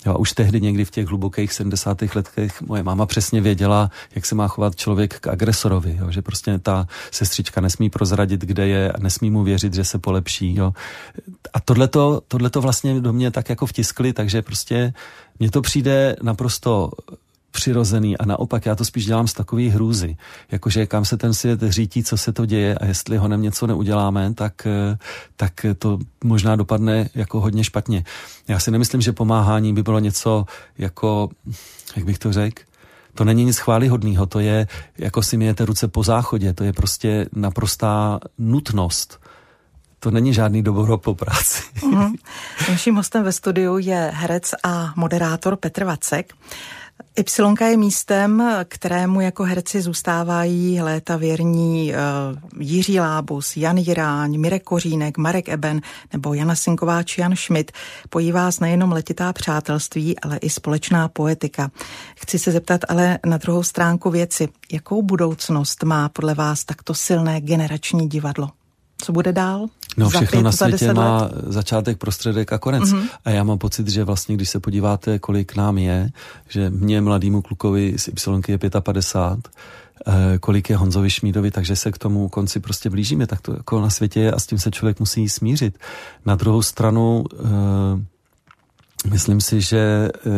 Jo, 0.05 0.17
už 0.17 0.31
tehdy 0.31 0.61
někdy 0.61 0.85
v 0.85 0.91
těch 0.91 1.07
hlubokých 1.07 1.53
70. 1.53 2.01
letech 2.15 2.61
moje 2.61 2.83
máma 2.83 3.05
přesně 3.05 3.41
věděla, 3.41 3.91
jak 4.15 4.25
se 4.25 4.35
má 4.35 4.47
chovat 4.47 4.75
člověk 4.75 5.19
k 5.19 5.27
agresorovi, 5.27 5.97
jo, 5.99 6.11
že 6.11 6.21
prostě 6.21 6.59
ta 6.59 6.87
sestřička 7.11 7.61
nesmí 7.61 7.89
prozradit, 7.89 8.41
kde 8.41 8.67
je 8.67 8.91
a 8.91 8.99
nesmí 8.99 9.31
mu 9.31 9.43
věřit, 9.43 9.73
že 9.73 9.83
se 9.83 9.99
polepší. 9.99 10.55
Jo. 10.55 10.73
A 11.53 11.59
tohleto, 11.59 12.21
tohleto 12.27 12.61
vlastně 12.61 13.01
do 13.01 13.13
mě 13.13 13.31
tak 13.31 13.49
jako 13.49 13.65
vtiskli, 13.65 14.13
takže 14.13 14.41
prostě 14.41 14.93
mně 15.39 15.51
to 15.51 15.61
přijde 15.61 16.15
naprosto 16.21 16.91
přirozený 17.51 18.17
a 18.17 18.25
naopak 18.25 18.65
já 18.65 18.75
to 18.75 18.85
spíš 18.85 19.05
dělám 19.05 19.27
z 19.27 19.33
takový 19.33 19.69
hrůzy. 19.69 20.17
Jakože 20.51 20.85
kam 20.85 21.05
se 21.05 21.17
ten 21.17 21.33
svět 21.33 21.59
řítí, 21.63 22.03
co 22.03 22.17
se 22.17 22.33
to 22.33 22.45
děje 22.45 22.75
a 22.75 22.85
jestli 22.85 23.17
ho 23.17 23.27
nem 23.27 23.41
něco 23.41 23.67
neuděláme, 23.67 24.33
tak, 24.33 24.67
eh, 24.67 24.97
tak 25.35 25.65
to 25.77 25.99
možná 26.23 26.55
dopadne 26.55 27.09
jako 27.15 27.39
hodně 27.39 27.63
špatně. 27.63 28.03
Já 28.47 28.59
si 28.59 28.71
nemyslím, 28.71 29.01
že 29.01 29.13
pomáhání 29.13 29.73
by 29.73 29.83
bylo 29.83 29.99
něco 29.99 30.45
jako, 30.77 31.29
jak 31.95 32.05
bych 32.05 32.19
to 32.19 32.33
řekl, 32.33 32.63
to 33.13 33.25
není 33.25 33.45
nic 33.45 33.57
chválihodného, 33.57 34.25
to 34.25 34.39
je, 34.39 34.67
jako 34.97 35.23
si 35.23 35.37
mějete 35.37 35.65
ruce 35.65 35.87
po 35.87 36.03
záchodě, 36.03 36.53
to 36.53 36.63
je 36.63 36.73
prostě 36.73 37.25
naprostá 37.33 38.19
nutnost. 38.37 39.19
To 39.99 40.11
není 40.11 40.33
žádný 40.33 40.63
dobro 40.63 40.97
po 40.97 41.15
práci. 41.15 41.63
Mhm. 41.85 42.15
Naším 42.69 42.95
hostem 42.95 43.23
ve 43.23 43.31
studiu 43.31 43.77
je 43.77 44.11
herec 44.15 44.51
a 44.63 44.93
moderátor 44.95 45.55
Petr 45.55 45.83
Vacek. 45.83 46.33
Ypsilonka 47.19 47.67
je 47.67 47.77
místem, 47.77 48.43
kterému 48.67 49.21
jako 49.21 49.43
herci 49.43 49.81
zůstávají 49.81 50.81
léta 50.81 51.17
věrní 51.17 51.93
uh, 51.93 52.61
Jiří 52.61 52.99
Lábus, 52.99 53.57
Jan 53.57 53.77
Jiráň, 53.77 54.39
Mirek 54.39 54.63
Kořínek, 54.63 55.17
Marek 55.17 55.49
Eben 55.49 55.81
nebo 56.13 56.33
Jana 56.33 56.55
Sinková 56.55 57.03
či 57.03 57.21
Jan 57.21 57.35
Schmidt. 57.35 57.71
Pojí 58.09 58.31
vás 58.31 58.59
nejenom 58.59 58.91
letitá 58.91 59.33
přátelství, 59.33 60.19
ale 60.19 60.37
i 60.37 60.49
společná 60.49 61.07
poetika. 61.07 61.71
Chci 62.15 62.39
se 62.39 62.51
zeptat 62.51 62.81
ale 62.89 63.19
na 63.25 63.37
druhou 63.37 63.63
stránku 63.63 64.09
věci. 64.09 64.47
Jakou 64.71 65.01
budoucnost 65.01 65.83
má 65.83 66.09
podle 66.09 66.33
vás 66.33 66.65
takto 66.65 66.93
silné 66.93 67.41
generační 67.41 68.09
divadlo? 68.09 68.49
Co 69.01 69.11
bude 69.11 69.33
dál? 69.33 69.67
No 69.97 70.09
všechno 70.09 70.27
pět, 70.37 70.43
na 70.43 70.51
světě 70.51 70.93
má 70.93 71.21
let? 71.21 71.31
začátek, 71.47 71.97
prostředek 71.97 72.53
a 72.53 72.57
konec. 72.57 72.83
Mm-hmm. 72.83 73.09
A 73.25 73.29
já 73.29 73.43
mám 73.43 73.57
pocit, 73.57 73.87
že 73.87 74.03
vlastně, 74.03 74.35
když 74.35 74.49
se 74.49 74.59
podíváte, 74.59 75.19
kolik 75.19 75.55
nám 75.55 75.77
je, 75.77 76.09
že 76.47 76.69
mě, 76.69 77.01
mladýmu 77.01 77.41
klukovi 77.41 77.93
z 77.97 78.07
Y 78.07 78.49
je 78.49 78.57
55, 78.79 79.51
eh, 80.07 80.37
kolik 80.37 80.69
je 80.69 80.77
Honzovi 80.77 81.09
Šmídovi, 81.09 81.51
takže 81.51 81.75
se 81.75 81.91
k 81.91 81.97
tomu 81.97 82.29
konci 82.29 82.59
prostě 82.59 82.89
blížíme, 82.89 83.27
tak 83.27 83.41
to 83.41 83.53
jako 83.53 83.81
na 83.81 83.89
světě 83.89 84.19
je 84.19 84.31
a 84.31 84.39
s 84.39 84.47
tím 84.47 84.59
se 84.59 84.71
člověk 84.71 84.99
musí 84.99 85.29
smířit. 85.29 85.79
Na 86.25 86.35
druhou 86.35 86.61
stranu, 86.61 87.23
uh, 87.33 87.49
myslím 89.11 89.41
si, 89.41 89.61
že 89.61 90.09
uh, 90.25 90.31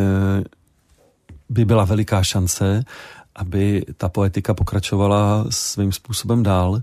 by 1.50 1.66
byla 1.66 1.86
veliká 1.86 2.24
šance, 2.24 2.84
aby 3.36 3.86
ta 3.98 4.10
poetika 4.10 4.54
pokračovala 4.54 5.46
svým 5.50 5.92
způsobem 5.92 6.44
dál, 6.44 6.82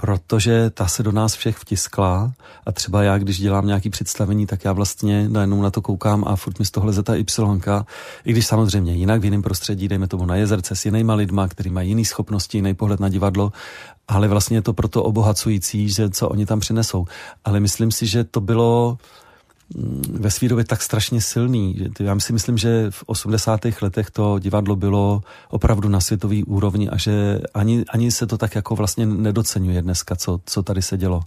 protože 0.00 0.70
ta 0.70 0.88
se 0.88 1.02
do 1.02 1.12
nás 1.12 1.34
všech 1.34 1.56
vtiskla 1.56 2.32
a 2.66 2.72
třeba 2.72 3.02
já, 3.02 3.18
když 3.18 3.40
dělám 3.40 3.66
nějaký 3.66 3.90
představení, 3.90 4.46
tak 4.46 4.64
já 4.64 4.72
vlastně 4.72 5.28
najednou 5.28 5.62
na 5.62 5.70
to 5.70 5.82
koukám 5.82 6.24
a 6.26 6.36
furt 6.36 6.58
mi 6.58 6.64
z 6.64 6.70
toho 6.70 6.86
leze 6.86 7.02
ta 7.02 7.14
Y, 7.14 7.84
i 8.24 8.32
když 8.32 8.46
samozřejmě 8.46 8.94
jinak 8.94 9.20
v 9.20 9.24
jiném 9.24 9.42
prostředí, 9.42 9.88
dejme 9.88 10.08
tomu 10.08 10.26
na 10.26 10.36
jezerce 10.36 10.76
s 10.76 10.84
jinýma 10.84 11.14
lidma, 11.14 11.48
který 11.48 11.70
mají 11.70 11.88
jiný 11.88 12.04
schopnosti, 12.04 12.58
jiný 12.58 12.74
pohled 12.74 13.00
na 13.00 13.08
divadlo, 13.08 13.52
ale 14.08 14.28
vlastně 14.28 14.56
je 14.56 14.62
to 14.62 14.72
proto 14.72 15.02
obohacující, 15.02 15.88
že 15.88 16.10
co 16.10 16.28
oni 16.28 16.46
tam 16.46 16.60
přinesou. 16.60 17.04
Ale 17.44 17.60
myslím 17.60 17.90
si, 17.90 18.06
že 18.06 18.24
to 18.24 18.40
bylo 18.40 18.98
ve 20.10 20.30
své 20.30 20.48
době 20.48 20.64
tak 20.64 20.82
strašně 20.82 21.20
silný. 21.20 21.88
Já 22.00 22.20
si 22.20 22.32
myslím, 22.32 22.58
že 22.58 22.86
v 22.90 23.04
80. 23.06 23.60
letech 23.82 24.10
to 24.10 24.38
divadlo 24.38 24.76
bylo 24.76 25.22
opravdu 25.48 25.88
na 25.88 26.00
světový 26.00 26.44
úrovni 26.44 26.88
a 26.88 26.96
že 26.96 27.40
ani, 27.54 27.84
ani 27.88 28.10
se 28.10 28.26
to 28.26 28.38
tak 28.38 28.54
jako 28.54 28.76
vlastně 28.76 29.06
nedocenuje 29.06 29.82
dneska, 29.82 30.16
co, 30.16 30.40
co 30.46 30.62
tady 30.62 30.82
se 30.82 30.96
dělo. 30.96 31.20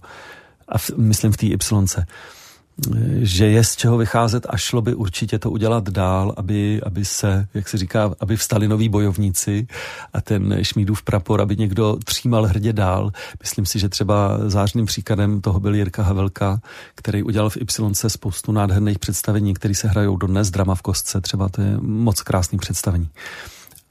A 0.68 0.78
v, 0.78 0.90
myslím 0.96 1.32
v 1.32 1.36
té 1.36 1.46
Y 1.46 2.04
že 3.20 3.46
je 3.46 3.64
z 3.64 3.76
čeho 3.76 3.96
vycházet 3.96 4.46
a 4.50 4.56
šlo 4.56 4.82
by 4.82 4.94
určitě 4.94 5.38
to 5.38 5.50
udělat 5.50 5.90
dál, 5.90 6.34
aby, 6.36 6.82
aby 6.82 7.04
se, 7.04 7.46
jak 7.54 7.68
se 7.68 7.78
říká, 7.78 8.14
aby 8.20 8.36
vstali 8.36 8.68
noví 8.68 8.88
bojovníci 8.88 9.66
a 10.12 10.20
ten 10.20 10.58
Šmídův 10.62 11.02
prapor, 11.02 11.40
aby 11.40 11.56
někdo 11.56 11.96
třímal 12.04 12.46
hrdě 12.46 12.72
dál. 12.72 13.10
Myslím 13.42 13.66
si, 13.66 13.78
že 13.78 13.88
třeba 13.88 14.38
zářným 14.46 14.86
příkladem 14.86 15.40
toho 15.40 15.60
byl 15.60 15.74
Jirka 15.74 16.02
Havelka, 16.02 16.60
který 16.94 17.22
udělal 17.22 17.50
v 17.50 17.56
Y 17.56 18.08
spoustu 18.08 18.52
nádherných 18.52 18.98
představení, 18.98 19.54
které 19.54 19.74
se 19.74 19.88
hrajou 19.88 20.16
dnes, 20.16 20.50
drama 20.50 20.74
v 20.74 20.82
kostce, 20.82 21.20
třeba 21.20 21.48
to 21.48 21.60
je 21.60 21.76
moc 21.80 22.22
krásný 22.22 22.58
představení. 22.58 23.08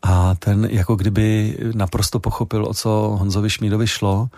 A 0.02 0.36
ten 0.36 0.68
jako 0.72 0.96
kdyby 0.96 1.58
naprosto 1.76 2.20
pochopil, 2.20 2.66
o 2.66 2.74
co 2.74 2.90
Honzovi 3.20 3.50
Šmídovi 3.50 3.88
šlo 3.88 4.30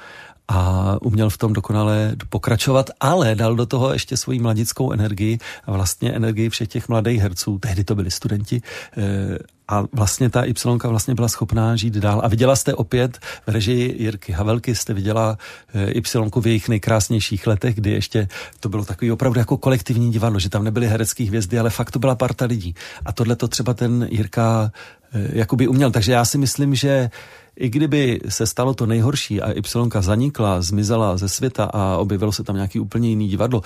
a 0.47 0.97
uměl 1.01 1.29
v 1.29 1.37
tom 1.37 1.53
dokonale 1.53 2.15
pokračovat, 2.29 2.89
ale 2.99 3.35
dal 3.35 3.55
do 3.55 3.65
toho 3.65 3.93
ještě 3.93 4.17
svoji 4.17 4.39
mladickou 4.39 4.91
energii 4.91 5.39
a 5.65 5.71
vlastně 5.71 6.11
energii 6.11 6.49
všech 6.49 6.67
těch 6.67 6.89
mladých 6.89 7.21
herců, 7.21 7.59
tehdy 7.59 7.83
to 7.83 7.95
byli 7.95 8.11
studenti, 8.11 8.61
eh, 8.97 9.37
a 9.67 9.83
vlastně 9.93 10.29
ta 10.29 10.43
Y 10.43 10.87
vlastně 10.87 11.15
byla 11.15 11.27
schopná 11.27 11.75
žít 11.75 11.93
dál. 11.93 12.21
A 12.23 12.27
viděla 12.27 12.55
jste 12.55 12.73
opět 12.73 13.17
v 13.17 13.47
režii 13.47 14.03
Jirky 14.03 14.31
Havelky, 14.31 14.75
jste 14.75 14.93
viděla 14.93 15.37
eh, 15.73 15.91
Y 15.91 16.41
v 16.41 16.47
jejich 16.47 16.69
nejkrásnějších 16.69 17.47
letech, 17.47 17.75
kdy 17.75 17.91
ještě 17.91 18.27
to 18.59 18.69
bylo 18.69 18.85
takový 18.85 19.11
opravdu 19.11 19.39
jako 19.39 19.57
kolektivní 19.57 20.11
divadlo, 20.11 20.39
že 20.39 20.49
tam 20.49 20.63
nebyly 20.63 20.87
herecké 20.87 21.23
hvězdy, 21.23 21.59
ale 21.59 21.69
fakt 21.69 21.91
to 21.91 21.99
byla 21.99 22.15
parta 22.15 22.45
lidí. 22.45 22.75
A 23.05 23.11
tohle 23.11 23.35
to 23.35 23.47
třeba 23.47 23.73
ten 23.73 24.07
Jirka 24.11 24.71
eh, 25.13 25.29
jakoby 25.33 25.67
uměl. 25.67 25.91
Takže 25.91 26.11
já 26.11 26.25
si 26.25 26.37
myslím, 26.37 26.75
že 26.75 27.09
i 27.55 27.69
kdyby 27.69 28.19
se 28.29 28.47
stalo 28.47 28.73
to 28.73 28.85
nejhorší 28.85 29.41
a 29.41 29.51
Y 29.51 30.01
zanikla, 30.01 30.61
zmizela 30.61 31.17
ze 31.17 31.29
světa 31.29 31.63
a 31.63 31.97
objevilo 31.97 32.31
se 32.31 32.43
tam 32.43 32.55
nějaký 32.55 32.79
úplně 32.79 33.09
jiný 33.09 33.27
divadlo, 33.27 33.61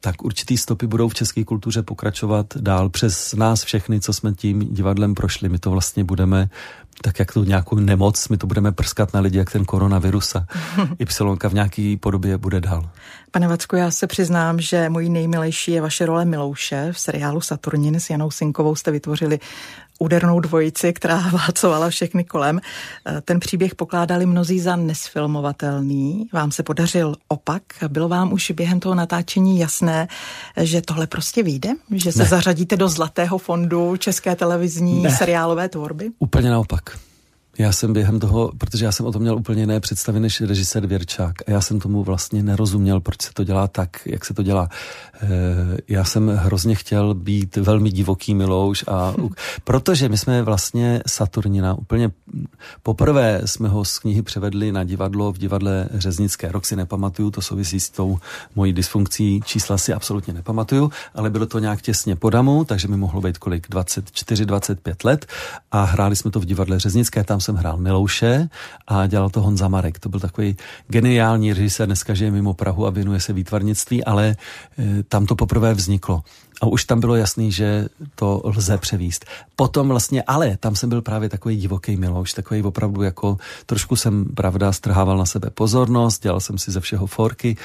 tak 0.00 0.24
určitý 0.24 0.58
stopy 0.58 0.86
budou 0.86 1.08
v 1.08 1.14
české 1.14 1.44
kultuře 1.44 1.82
pokračovat 1.82 2.46
dál 2.56 2.88
přes 2.88 3.34
nás 3.34 3.64
všechny, 3.64 4.00
co 4.00 4.12
jsme 4.12 4.32
tím 4.32 4.58
divadlem 4.58 5.14
prošli. 5.14 5.48
My 5.48 5.58
to 5.58 5.70
vlastně 5.70 6.04
budeme 6.04 6.48
tak 7.02 7.18
jak 7.18 7.32
tu 7.32 7.44
nějakou 7.44 7.76
nemoc, 7.76 8.28
my 8.28 8.36
to 8.36 8.46
budeme 8.46 8.72
prskat 8.72 9.14
na 9.14 9.20
lidi, 9.20 9.38
jak 9.38 9.50
ten 9.50 9.64
koronavirus 9.64 10.34
a 10.34 10.46
Y 10.98 11.48
v 11.48 11.54
nějaký 11.54 11.96
podobě 11.96 12.38
bude 12.38 12.60
dál. 12.60 12.90
Pane 13.30 13.48
Vacku, 13.48 13.76
já 13.76 13.90
se 13.90 14.06
přiznám, 14.06 14.60
že 14.60 14.88
můj 14.88 15.08
nejmilejší 15.08 15.72
je 15.72 15.80
vaše 15.80 16.06
role 16.06 16.24
Milouše. 16.24 16.88
V 16.92 17.00
seriálu 17.00 17.40
Saturnin 17.40 18.00
s 18.00 18.10
Janou 18.10 18.30
Sinkovou 18.30 18.74
jste 18.74 18.90
vytvořili 18.90 19.38
údernou 19.98 20.40
dvojici, 20.40 20.92
která 20.92 21.18
válcovala 21.32 21.90
všechny 21.90 22.24
kolem. 22.24 22.60
Eh, 23.06 23.20
ten 23.20 23.40
příběh 23.40 23.74
pokládali 23.74 24.26
mnozí 24.26 24.60
za 24.60 24.76
nesfilmovatelný. 24.76 26.28
Vám 26.32 26.52
se 26.52 26.62
podařil 26.62 27.16
opak. 27.28 27.62
Bylo 27.88 28.08
vám 28.08 28.32
už 28.32 28.50
během 28.50 28.80
toho 28.80 28.94
natáčení 28.94 29.58
jasné, 29.58 30.08
že 30.60 30.82
tohle 30.82 31.06
prostě 31.06 31.42
vyjde? 31.42 31.70
Že 31.90 32.12
se 32.12 32.18
ne. 32.18 32.24
zařadíte 32.24 32.76
do 32.76 32.88
zlatého 32.88 33.38
fondu 33.38 33.96
české 33.96 34.36
televizní 34.36 35.02
ne. 35.02 35.10
seriálové 35.10 35.68
tvorby? 35.68 36.10
Úplně 36.18 36.50
naopak. 36.50 36.98
Já 37.58 37.72
jsem 37.72 37.92
během 37.92 38.20
toho, 38.20 38.52
protože 38.58 38.84
já 38.84 38.92
jsem 38.92 39.06
o 39.06 39.12
tom 39.12 39.22
měl 39.22 39.36
úplně 39.36 39.62
jiné 39.62 39.80
představy 39.80 40.20
než 40.20 40.40
režisér 40.40 40.86
Věrčák 40.86 41.34
a 41.46 41.50
já 41.50 41.60
jsem 41.60 41.80
tomu 41.80 42.04
vlastně 42.04 42.42
nerozuměl, 42.42 43.00
proč 43.00 43.22
se 43.22 43.32
to 43.32 43.44
dělá 43.44 43.68
tak, 43.68 44.06
jak 44.06 44.24
se 44.24 44.34
to 44.34 44.42
dělá. 44.42 44.68
E, 45.22 45.28
já 45.88 46.04
jsem 46.04 46.28
hrozně 46.28 46.74
chtěl 46.74 47.14
být 47.14 47.56
velmi 47.56 47.90
divoký 47.90 48.34
Milouš 48.34 48.84
a 48.88 49.14
protože 49.64 50.08
my 50.08 50.18
jsme 50.18 50.42
vlastně 50.42 51.02
Saturnina 51.06 51.74
úplně 51.74 52.10
poprvé 52.82 53.40
jsme 53.44 53.68
ho 53.68 53.84
z 53.84 53.98
knihy 53.98 54.22
převedli 54.22 54.72
na 54.72 54.84
divadlo 54.84 55.32
v 55.32 55.38
divadle 55.38 55.88
Řeznické. 55.94 56.52
Rok 56.52 56.66
si 56.66 56.76
nepamatuju, 56.76 57.30
to 57.30 57.42
souvisí 57.42 57.80
s 57.80 57.90
tou 57.90 58.18
mojí 58.56 58.72
dysfunkcí, 58.72 59.40
čísla 59.44 59.78
si 59.78 59.92
absolutně 59.92 60.32
nepamatuju, 60.34 60.90
ale 61.14 61.30
bylo 61.30 61.46
to 61.46 61.58
nějak 61.58 61.82
těsně 61.82 62.16
po 62.16 62.30
damu, 62.30 62.64
takže 62.64 62.88
mi 62.88 62.96
mohlo 62.96 63.20
být 63.20 63.38
kolik, 63.38 63.70
24-25 63.70 64.94
let 65.04 65.26
a 65.72 65.84
hráli 65.84 66.16
jsme 66.16 66.30
to 66.30 66.40
v 66.40 66.44
divadle 66.44 66.78
Řeznické, 66.78 67.24
tam 67.24 67.40
jsem 67.44 67.56
hrál 67.56 67.76
Milouše 67.76 68.48
a 68.86 69.06
dělal 69.06 69.30
to 69.30 69.42
Honza 69.42 69.68
Marek. 69.68 69.98
To 69.98 70.08
byl 70.08 70.20
takový 70.20 70.56
geniální 70.88 71.52
režisér, 71.52 71.86
dneska 71.86 72.14
žije 72.14 72.30
mimo 72.30 72.54
Prahu 72.54 72.86
a 72.86 72.90
věnuje 72.90 73.20
se 73.20 73.32
výtvarnictví, 73.32 74.04
ale 74.04 74.26
e, 74.26 75.02
tam 75.02 75.26
to 75.26 75.36
poprvé 75.36 75.74
vzniklo. 75.74 76.22
A 76.62 76.66
už 76.66 76.84
tam 76.84 77.00
bylo 77.00 77.16
jasný, 77.16 77.52
že 77.52 77.86
to 78.14 78.42
lze 78.44 78.78
převíst. 78.78 79.24
Potom 79.56 79.88
vlastně, 79.88 80.22
ale 80.22 80.56
tam 80.56 80.76
jsem 80.76 80.88
byl 80.88 81.02
právě 81.02 81.28
takový 81.28 81.56
divoký 81.56 81.96
Milouš, 81.96 82.32
takový 82.32 82.62
opravdu 82.62 83.02
jako, 83.02 83.36
trošku 83.66 83.96
jsem, 83.96 84.24
pravda, 84.24 84.72
strhával 84.72 85.18
na 85.18 85.26
sebe 85.26 85.50
pozornost, 85.50 86.22
dělal 86.22 86.40
jsem 86.40 86.58
si 86.58 86.70
ze 86.70 86.80
všeho 86.80 87.06
forky 87.06 87.56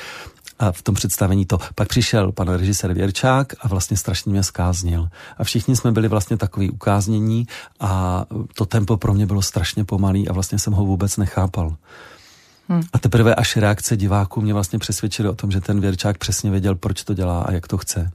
a 0.60 0.72
v 0.72 0.82
tom 0.82 0.96
představení 0.96 1.46
to. 1.46 1.58
Pak 1.76 1.88
přišel 1.88 2.32
pan 2.32 2.48
režisér 2.48 2.94
Věrčák 2.94 3.54
a 3.62 3.68
vlastně 3.68 3.98
strašně 3.98 4.32
mě 4.32 4.44
zkáznil. 4.44 5.10
A 5.38 5.44
všichni 5.44 5.76
jsme 5.76 5.92
byli 5.92 6.08
vlastně 6.08 6.38
takový 6.38 6.70
ukáznění 6.70 7.48
a 7.80 8.26
to 8.54 8.66
tempo 8.66 8.98
pro 8.98 9.14
mě 9.14 9.26
bylo 9.26 9.42
strašně 9.42 9.86
pomalý 9.86 10.30
a 10.30 10.34
vlastně 10.34 10.60
jsem 10.60 10.74
ho 10.74 10.86
vůbec 10.86 11.18
nechápal. 11.18 11.76
Hmm. 12.70 12.84
A 12.94 13.00
teprve 13.00 13.36
až 13.36 13.58
reakce 13.58 13.98
diváků 13.98 14.42
mě 14.42 14.54
vlastně 14.54 14.80
přesvědčily 14.80 15.30
o 15.30 15.36
tom, 15.36 15.52
že 15.52 15.62
ten 15.62 15.82
Věrčák 15.82 16.18
přesně 16.18 16.52
věděl, 16.52 16.76
proč 16.76 17.04
to 17.04 17.14
dělá 17.14 17.42
a 17.42 17.52
jak 17.52 17.68
to 17.68 17.78
chce. 17.78 18.12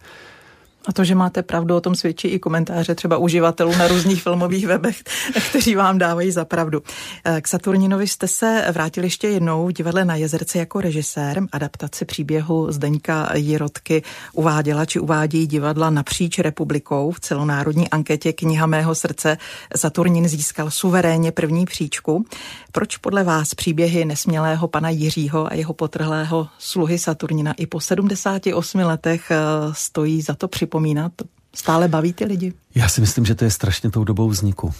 A 0.86 0.92
to, 0.92 1.04
že 1.04 1.14
máte 1.14 1.42
pravdu, 1.42 1.76
o 1.76 1.80
tom 1.80 1.94
svědčí 1.94 2.28
i 2.28 2.38
komentáře 2.38 2.94
třeba 2.94 3.16
uživatelů 3.16 3.76
na 3.76 3.88
různých 3.88 4.22
filmových 4.22 4.66
webech, 4.66 5.02
kteří 5.50 5.74
vám 5.74 5.98
dávají 5.98 6.30
za 6.30 6.44
pravdu. 6.44 6.82
Eh, 7.24 7.40
k 7.40 7.48
Saturninovi 7.48 8.08
jste 8.08 8.28
se 8.28 8.64
vrátili 8.72 9.06
ještě 9.06 9.28
jednou 9.28 9.66
v 9.66 9.72
divadle 9.72 10.04
na 10.04 10.16
Jezerce 10.16 10.58
jako 10.58 10.80
režisér. 10.80 11.42
Adaptaci 11.52 12.04
příběhu 12.04 12.72
Zdeňka 12.72 13.30
Jirotky 13.34 14.02
uváděla 14.32 14.84
či 14.84 15.00
uvádí 15.00 15.46
divadla 15.46 15.90
napříč 15.90 16.38
republikou. 16.38 17.10
V 17.10 17.20
celonárodní 17.20 17.90
anketě 17.90 18.32
Kniha 18.32 18.66
mého 18.66 18.94
srdce 18.94 19.38
Saturnin 19.76 20.28
získal 20.28 20.70
suverénně 20.70 21.32
první 21.32 21.64
příčku. 21.64 22.24
Proč 22.72 22.96
podle 22.96 23.24
vás 23.24 23.54
příběhy 23.54 24.04
nesmělého 24.04 24.68
pana 24.68 24.88
Jiřího 24.90 25.52
a 25.52 25.54
jeho 25.54 25.74
potrhlého 25.74 26.48
sluhy 26.58 26.98
Saturnina 26.98 27.52
i 27.52 27.66
po 27.66 27.80
78 27.80 28.80
letech 28.80 29.30
eh, 29.30 29.36
stojí 29.72 30.22
za 30.22 30.34
to 30.34 30.48
připomínat? 30.48 30.73
Připomínat? 30.74 31.12
Stále 31.54 31.88
baví 31.88 32.12
ty 32.12 32.24
lidi? 32.24 32.52
Já 32.74 32.88
si 32.88 33.00
myslím, 33.00 33.24
že 33.24 33.34
to 33.34 33.44
je 33.44 33.50
strašně 33.50 33.90
tou 33.90 34.04
dobou 34.04 34.28
vzniku. 34.28 34.74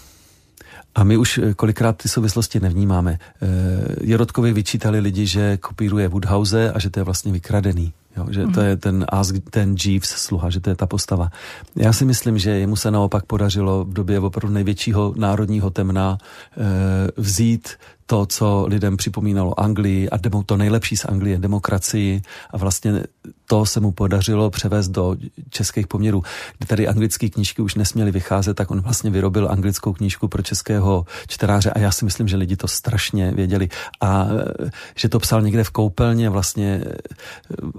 A 0.94 1.04
my 1.04 1.16
už 1.16 1.38
eh, 1.38 1.54
kolikrát 1.54 1.96
ty 1.96 2.08
souvislosti 2.08 2.60
nevnímáme. 2.60 3.12
E, 3.12 3.18
Jerotkovi 4.02 4.52
vyčítali 4.52 5.00
lidi, 5.00 5.26
že 5.26 5.56
kopíruje 5.56 6.08
Woodhouse 6.08 6.72
a 6.72 6.78
že 6.78 6.90
to 6.90 7.00
je 7.00 7.04
vlastně 7.04 7.32
vykradený. 7.32 7.92
Jo, 8.16 8.26
že 8.30 8.46
to 8.46 8.60
je 8.60 8.76
ten, 8.76 9.06
Ask, 9.08 9.34
ten 9.50 9.74
Jeeves 9.84 10.10
sluha, 10.10 10.50
že 10.50 10.60
to 10.60 10.70
je 10.70 10.76
ta 10.76 10.86
postava. 10.86 11.30
Já 11.76 11.92
si 11.92 12.04
myslím, 12.04 12.38
že 12.38 12.50
jemu 12.50 12.76
se 12.76 12.90
naopak 12.90 13.26
podařilo 13.26 13.84
v 13.84 13.92
době 13.92 14.20
opravdu 14.20 14.54
největšího 14.54 15.14
národního 15.16 15.70
temna 15.70 16.18
e, 16.18 16.62
vzít 17.16 17.68
to, 18.06 18.26
co 18.26 18.66
lidem 18.68 18.96
připomínalo 18.96 19.60
Anglii 19.60 20.10
a 20.10 20.16
demo, 20.16 20.42
to 20.42 20.56
nejlepší 20.56 20.96
z 20.96 21.04
Anglie, 21.04 21.38
demokracii 21.38 22.22
a 22.50 22.56
vlastně 22.56 23.02
to 23.46 23.66
se 23.66 23.80
mu 23.80 23.92
podařilo 23.92 24.50
převést 24.50 24.88
do 24.88 25.16
českých 25.50 25.86
poměrů. 25.86 26.22
Kdy 26.58 26.66
tady 26.66 26.88
anglické 26.88 27.28
knížky 27.28 27.62
už 27.62 27.74
nesměly 27.74 28.10
vycházet, 28.10 28.54
tak 28.54 28.70
on 28.70 28.80
vlastně 28.80 29.10
vyrobil 29.10 29.48
anglickou 29.50 29.92
knížku 29.92 30.28
pro 30.28 30.42
českého 30.42 31.06
čtenáře 31.28 31.70
a 31.70 31.78
já 31.78 31.92
si 31.92 32.04
myslím, 32.04 32.28
že 32.28 32.36
lidi 32.36 32.56
to 32.56 32.68
strašně 32.68 33.32
věděli 33.32 33.68
a 34.00 34.26
e, 34.66 34.70
že 34.96 35.08
to 35.08 35.18
psal 35.18 35.42
někde 35.42 35.64
v 35.64 35.70
koupelně 35.70 36.30
vlastně 36.30 36.82
e, 36.86 36.94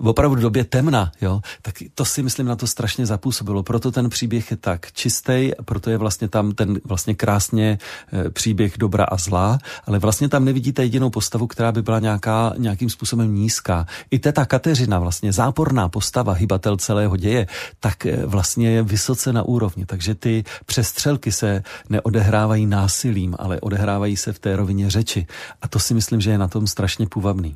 opravdu 0.04 0.36
v 0.36 0.42
době 0.42 0.64
temna, 0.64 1.12
jo, 1.22 1.42
tak 1.62 1.76
to 1.96 2.06
si 2.06 2.24
myslím 2.24 2.46
na 2.46 2.56
to 2.56 2.68
strašně 2.68 3.06
zapůsobilo. 3.06 3.64
Proto 3.64 3.92
ten 3.92 4.10
příběh 4.10 4.52
je 4.52 4.58
tak 4.58 4.92
čistý, 4.92 5.52
proto 5.66 5.90
je 5.90 5.98
vlastně 5.98 6.28
tam 6.28 6.52
ten 6.52 6.80
vlastně 6.86 7.16
krásně 7.16 7.78
e, 8.14 8.30
příběh 8.30 8.78
dobra 8.78 9.04
a 9.04 9.18
zla, 9.18 9.58
ale 9.88 10.00
vlastně 10.00 10.15
vlastně 10.16 10.30
tam 10.30 10.46
nevidíte 10.46 10.84
jedinou 10.84 11.10
postavu, 11.10 11.48
která 11.48 11.72
by 11.72 11.82
byla 11.82 12.00
nějaká, 12.00 12.54
nějakým 12.58 12.90
způsobem 12.90 13.36
nízká. 13.36 13.86
I 14.12 14.20
teta 14.20 14.46
Kateřina, 14.46 15.00
vlastně 15.00 15.34
záporná 15.34 15.90
postava, 15.90 16.34
hybatel 16.34 16.78
celého 16.78 17.18
děje, 17.18 17.48
tak 17.80 18.06
eh, 18.06 18.26
vlastně 18.26 18.70
je 18.70 18.84
vysoce 18.84 19.34
na 19.34 19.44
úrovni. 19.44 19.86
Takže 19.86 20.16
ty 20.16 20.44
přestřelky 20.66 21.32
se 21.32 21.64
neodehrávají 21.90 22.66
násilím, 22.66 23.36
ale 23.40 23.60
odehrávají 23.60 24.18
se 24.18 24.34
v 24.34 24.40
té 24.40 24.56
rovině 24.56 24.90
řeči. 24.90 25.28
A 25.62 25.68
to 25.68 25.80
si 25.80 25.94
myslím, 25.94 26.22
že 26.22 26.32
je 26.32 26.38
na 26.38 26.48
tom 26.48 26.68
strašně 26.68 27.08
půvabný. 27.08 27.56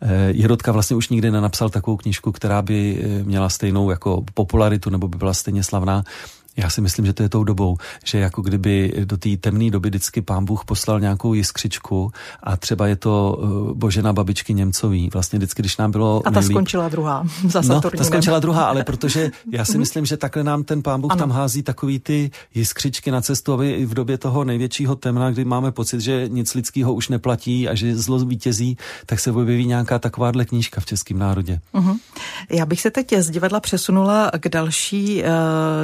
Eh, 0.00 0.30
Jirotka 0.30 0.72
vlastně 0.72 0.96
už 0.96 1.08
nikdy 1.08 1.30
nenapsal 1.30 1.68
takovou 1.68 1.96
knižku, 1.96 2.32
která 2.32 2.62
by 2.62 2.78
eh, 3.02 3.24
měla 3.24 3.48
stejnou 3.48 3.90
jako 3.90 4.22
popularitu 4.34 4.90
nebo 4.90 5.08
by 5.08 5.18
byla 5.18 5.34
stejně 5.34 5.64
slavná 5.64 6.04
já 6.58 6.70
si 6.70 6.80
myslím, 6.80 7.06
že 7.06 7.12
to 7.12 7.22
je 7.22 7.28
tou 7.28 7.44
dobou, 7.44 7.76
že 8.04 8.18
jako 8.18 8.42
kdyby 8.42 8.92
do 9.04 9.16
té 9.16 9.36
temné 9.36 9.70
doby 9.70 9.88
vždycky 9.88 10.22
pán 10.22 10.44
Bůh 10.44 10.64
poslal 10.64 11.00
nějakou 11.00 11.34
jiskřičku 11.34 12.12
a 12.42 12.56
třeba 12.56 12.86
je 12.86 12.96
to 12.96 13.38
uh, 13.40 13.72
Božena 13.72 14.12
babičky 14.12 14.54
Němcový. 14.54 15.10
Vlastně 15.12 15.38
vždycky, 15.38 15.62
když 15.62 15.76
nám 15.76 15.90
bylo 15.90 16.22
A 16.24 16.30
ta 16.30 16.40
nejlíp... 16.40 16.52
skončila 16.52 16.88
druhá 16.88 17.24
za 17.48 17.62
No, 17.68 17.80
ta 17.80 18.04
skončila 18.04 18.38
druhá, 18.38 18.64
ale 18.64 18.84
protože 18.84 19.30
já 19.52 19.64
si 19.64 19.78
myslím, 19.78 20.06
že 20.06 20.16
takhle 20.16 20.44
nám 20.44 20.64
ten 20.64 20.82
pán 20.82 21.00
Bůh 21.00 21.12
ano. 21.12 21.18
tam 21.18 21.30
hází 21.30 21.62
takový 21.62 21.98
ty 21.98 22.30
jiskřičky 22.54 23.10
na 23.10 23.20
cestu, 23.20 23.52
aby 23.52 23.70
i 23.70 23.86
v 23.86 23.94
době 23.94 24.18
toho 24.18 24.44
největšího 24.44 24.96
temna, 24.96 25.30
kdy 25.30 25.44
máme 25.44 25.72
pocit, 25.72 26.00
že 26.00 26.28
nic 26.28 26.54
lidského 26.54 26.94
už 26.94 27.08
neplatí 27.08 27.68
a 27.68 27.74
že 27.74 27.96
zlo 27.96 28.18
vítězí, 28.18 28.76
tak 29.06 29.20
se 29.20 29.32
objeví 29.32 29.66
nějaká 29.66 29.98
takováhle 29.98 30.44
knížka 30.44 30.80
v 30.80 30.86
českém 30.86 31.18
národě. 31.18 31.60
Uh-huh. 31.74 31.98
Já 32.50 32.66
bych 32.66 32.80
se 32.80 32.90
teď 32.90 33.14
z 33.18 33.30
divadla 33.30 33.60
přesunula 33.60 34.30
k 34.40 34.48
další 34.48 35.22
uh, 35.22 35.28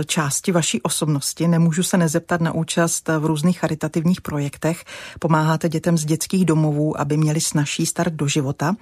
části 0.07 0.53
vaší 0.53 0.64
vaší 0.65 0.83
osobnosti. 0.83 1.49
Nemůžu 1.49 1.83
se 1.83 1.97
nezeptat 1.97 2.41
na 2.41 2.55
účast 2.55 3.09
v 3.19 3.25
různých 3.27 3.59
charitativních 3.59 4.21
projektech. 4.21 4.85
Pomáháte 5.19 5.69
dětem 5.69 5.99
z 5.99 6.05
dětských 6.05 6.45
domovů, 6.45 7.01
aby 7.01 7.17
měli 7.17 7.41
snažší 7.41 7.87
start 7.87 8.15
do 8.15 8.29
života. 8.29 8.77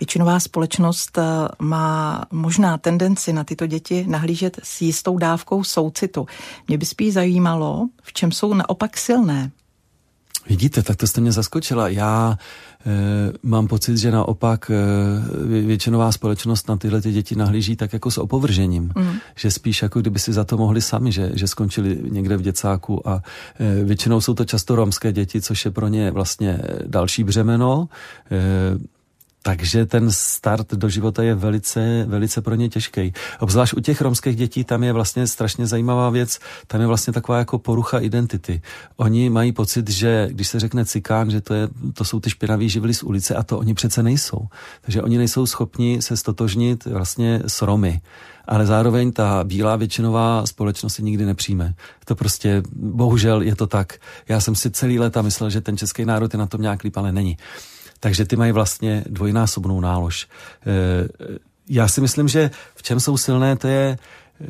Většinová 0.00 0.40
společnost 0.40 1.18
eh, 1.18 1.22
má 1.58 2.24
možná 2.30 2.78
tendenci 2.78 3.32
na 3.32 3.44
tyto 3.44 3.66
děti 3.66 4.06
nahlížet 4.08 4.60
s 4.62 4.82
jistou 4.82 5.18
dávkou 5.18 5.64
soucitu. 5.64 6.26
Mě 6.68 6.78
by 6.78 6.86
spíš 6.86 7.12
zajímalo, 7.12 7.88
v 8.02 8.12
čem 8.12 8.32
jsou 8.32 8.54
naopak 8.54 8.96
silné. 8.96 9.50
Vidíte, 10.48 10.82
tak 10.82 10.96
to 10.96 11.06
jste 11.06 11.20
mě 11.20 11.32
zaskočila. 11.32 11.88
Já 11.88 12.38
e, 12.86 13.32
mám 13.42 13.66
pocit, 13.66 13.96
že 13.96 14.10
naopak 14.10 14.70
e, 14.70 14.76
většinová 15.66 16.12
společnost 16.12 16.68
na 16.68 16.76
tyhle 16.76 17.00
ty 17.00 17.12
děti 17.12 17.36
nahlíží 17.36 17.76
tak 17.76 17.92
jako 17.92 18.10
s 18.10 18.18
opovržením. 18.18 18.92
Mm. 18.96 19.12
Že 19.36 19.50
spíš 19.50 19.82
jako 19.82 20.00
kdyby 20.00 20.18
si 20.18 20.32
za 20.32 20.44
to 20.44 20.56
mohli 20.56 20.80
sami, 20.80 21.12
že, 21.12 21.30
že 21.34 21.48
skončili 21.48 21.98
někde 22.08 22.36
v 22.36 22.42
děcáku 22.42 23.08
a 23.08 23.22
e, 23.60 23.84
většinou 23.84 24.20
jsou 24.20 24.34
to 24.34 24.44
často 24.44 24.76
romské 24.76 25.12
děti, 25.12 25.40
což 25.40 25.64
je 25.64 25.70
pro 25.70 25.88
ně 25.88 26.10
vlastně 26.10 26.58
další 26.86 27.24
břemeno. 27.24 27.88
E, 28.30 28.93
takže 29.46 29.86
ten 29.86 30.10
start 30.10 30.74
do 30.74 30.88
života 30.88 31.22
je 31.22 31.34
velice, 31.34 32.04
velice 32.08 32.42
pro 32.42 32.54
ně 32.54 32.68
těžký. 32.68 33.12
Obzvlášť 33.40 33.74
u 33.74 33.80
těch 33.80 34.00
romských 34.00 34.36
dětí 34.36 34.64
tam 34.64 34.84
je 34.84 34.92
vlastně 34.92 35.26
strašně 35.26 35.66
zajímavá 35.66 36.10
věc, 36.10 36.38
tam 36.66 36.80
je 36.80 36.86
vlastně 36.86 37.12
taková 37.12 37.38
jako 37.38 37.58
porucha 37.58 37.98
identity. 37.98 38.62
Oni 38.96 39.30
mají 39.30 39.52
pocit, 39.52 39.90
že 39.90 40.28
když 40.30 40.48
se 40.48 40.60
řekne 40.60 40.84
cikán, 40.84 41.30
že 41.30 41.40
to, 41.40 41.54
je, 41.54 41.68
to 41.94 42.04
jsou 42.04 42.20
ty 42.20 42.30
špinaví 42.30 42.68
živly 42.68 42.94
z 42.94 43.02
ulice 43.02 43.34
a 43.34 43.42
to 43.42 43.58
oni 43.58 43.74
přece 43.74 44.02
nejsou. 44.02 44.48
Takže 44.80 45.02
oni 45.02 45.18
nejsou 45.18 45.46
schopni 45.46 46.02
se 46.02 46.16
stotožnit 46.16 46.84
vlastně 46.84 47.42
s 47.46 47.62
Romy 47.62 48.00
ale 48.46 48.66
zároveň 48.66 49.12
ta 49.12 49.44
bílá 49.44 49.76
většinová 49.76 50.46
společnost 50.46 50.94
se 50.94 51.02
nikdy 51.02 51.26
nepřijme. 51.26 51.74
To 52.04 52.14
prostě, 52.14 52.62
bohužel 52.72 53.42
je 53.42 53.56
to 53.56 53.66
tak. 53.66 53.94
Já 54.28 54.40
jsem 54.40 54.54
si 54.54 54.70
celý 54.70 54.98
léta 54.98 55.22
myslel, 55.22 55.50
že 55.50 55.60
ten 55.60 55.76
český 55.76 56.04
národ 56.04 56.34
je 56.34 56.38
na 56.38 56.46
tom 56.46 56.62
nějak 56.62 56.82
líp, 56.82 56.96
ale 56.96 57.12
není. 57.12 57.36
Takže 58.04 58.24
ty 58.24 58.36
mají 58.36 58.52
vlastně 58.52 59.04
dvojnásobnou 59.08 59.80
nálož. 59.80 60.28
Eh, 60.66 61.38
já 61.68 61.88
si 61.88 62.00
myslím, 62.00 62.28
že 62.28 62.50
v 62.74 62.82
čem 62.82 63.00
jsou 63.00 63.16
silné, 63.16 63.56
to 63.56 63.68
je 63.68 63.98
eh, 64.40 64.46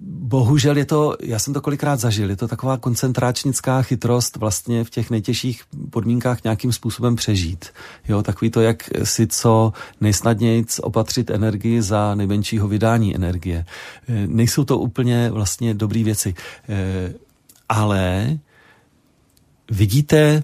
bohužel 0.00 0.76
je 0.76 0.84
to, 0.84 1.16
já 1.20 1.38
jsem 1.38 1.54
to 1.54 1.60
kolikrát 1.60 2.00
zažil, 2.00 2.30
je 2.30 2.36
to 2.36 2.48
taková 2.48 2.76
koncentračnická 2.76 3.82
chytrost 3.82 4.36
vlastně 4.36 4.84
v 4.84 4.90
těch 4.90 5.10
nejtěžších 5.10 5.62
podmínkách 5.90 6.44
nějakým 6.44 6.72
způsobem 6.72 7.16
přežít. 7.16 7.66
Jo, 8.08 8.22
takový 8.22 8.50
to, 8.50 8.60
jak 8.60 8.90
si 9.04 9.26
co 9.26 9.72
nejsnadněji 10.00 10.64
opatřit 10.80 11.30
energii 11.30 11.82
za 11.82 12.14
nejmenšího 12.14 12.68
vydání 12.68 13.16
energie. 13.16 13.64
Nejsou 14.26 14.64
to 14.64 14.78
úplně 14.78 15.30
vlastně 15.30 15.74
dobré 15.74 16.04
věci. 16.04 16.34
Ale 17.68 18.38
vidíte, 19.70 20.42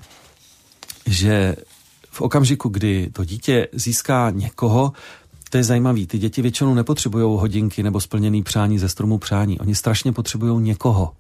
že 1.07 1.57
v 2.15 2.21
okamžiku, 2.21 2.69
kdy 2.69 3.11
to 3.13 3.25
dítě 3.25 3.69
získá 3.73 4.31
někoho, 4.31 4.93
to 5.51 5.57
je 5.57 5.65
zajímavé. 5.65 6.07
Ty 6.07 6.19
děti 6.19 6.43
většinou 6.43 6.75
nepotřebují 6.75 7.41
hodinky 7.41 7.83
nebo 7.83 8.01
splněný 8.01 8.43
přání 8.43 8.79
ze 8.79 8.89
stromu 8.89 9.19
přání. 9.19 9.61
Oni 9.61 9.75
strašně 9.75 10.13
potřebují 10.13 10.63
někoho, 10.63 11.13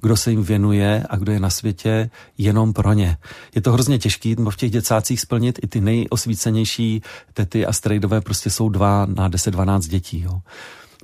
kdo 0.00 0.16
se 0.16 0.30
jim 0.30 0.42
věnuje 0.42 1.04
a 1.10 1.16
kdo 1.16 1.32
je 1.32 1.40
na 1.40 1.50
světě 1.50 2.10
jenom 2.38 2.72
pro 2.72 2.92
ně. 2.92 3.16
Je 3.54 3.62
to 3.62 3.72
hrozně 3.72 3.98
těžký 3.98 4.36
v 4.50 4.56
těch 4.56 4.70
děcácích 4.70 5.20
splnit. 5.20 5.58
I 5.62 5.66
ty 5.66 5.80
nejosvícenější 5.80 7.02
tety 7.34 7.66
a 7.66 7.72
strejdové 7.72 8.20
prostě 8.20 8.50
jsou 8.50 8.68
dva 8.68 9.06
na 9.06 9.30
10-12 9.30 9.80
dětí. 9.80 10.20
Jo. 10.20 10.40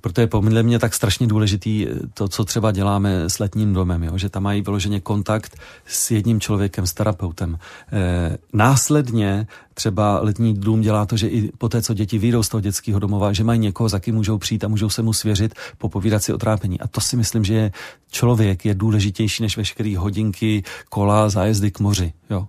Proto 0.05 0.21
je 0.21 0.27
podle 0.27 0.62
mě 0.62 0.79
tak 0.79 0.95
strašně 0.95 1.27
důležitý 1.27 1.87
eh, 1.88 1.95
to, 2.14 2.29
co 2.29 2.45
třeba 2.45 2.73
děláme 2.73 3.31
s 3.31 3.38
letním 3.38 3.73
domem, 3.73 4.03
jo? 4.03 4.19
že 4.19 4.29
tam 4.29 4.43
mají 4.43 4.62
vyloženě 4.62 5.01
kontakt 5.01 5.57
s 5.87 6.11
jedním 6.11 6.40
člověkem, 6.40 6.87
s 6.87 6.93
terapeutem. 6.93 7.59
E, 7.93 8.38
následně 8.53 9.47
třeba 9.75 10.21
letní 10.21 10.55
dům 10.55 10.81
dělá 10.81 11.07
to, 11.07 11.17
že 11.17 11.29
i 11.29 11.53
po 11.59 11.69
té, 11.69 11.83
co 11.83 11.95
děti 11.95 12.19
vyjdou 12.19 12.43
z 12.43 12.49
toho 12.49 12.61
dětského 12.61 13.01
domova, 13.01 13.33
že 13.33 13.45
mají 13.45 13.61
někoho, 13.61 13.88
za 13.88 13.99
kým 13.99 14.14
můžou 14.14 14.38
přijít 14.38 14.64
a 14.64 14.69
můžou 14.69 14.90
se 14.90 15.03
mu 15.03 15.12
svěřit, 15.12 15.55
popovídat 15.79 16.23
si 16.23 16.33
o 16.33 16.38
trápení. 16.38 16.81
A 16.81 16.87
to 16.87 17.01
si 17.01 17.17
myslím, 17.17 17.45
že 17.45 17.55
je, 17.55 17.73
člověk 18.11 18.64
je 18.64 18.75
důležitější 18.75 19.43
než 19.43 19.57
veškeré 19.57 19.99
hodinky, 19.99 20.62
kola, 20.88 21.29
zájezdy 21.29 21.71
k 21.71 21.81
moři. 21.81 22.12
Jo. 22.31 22.49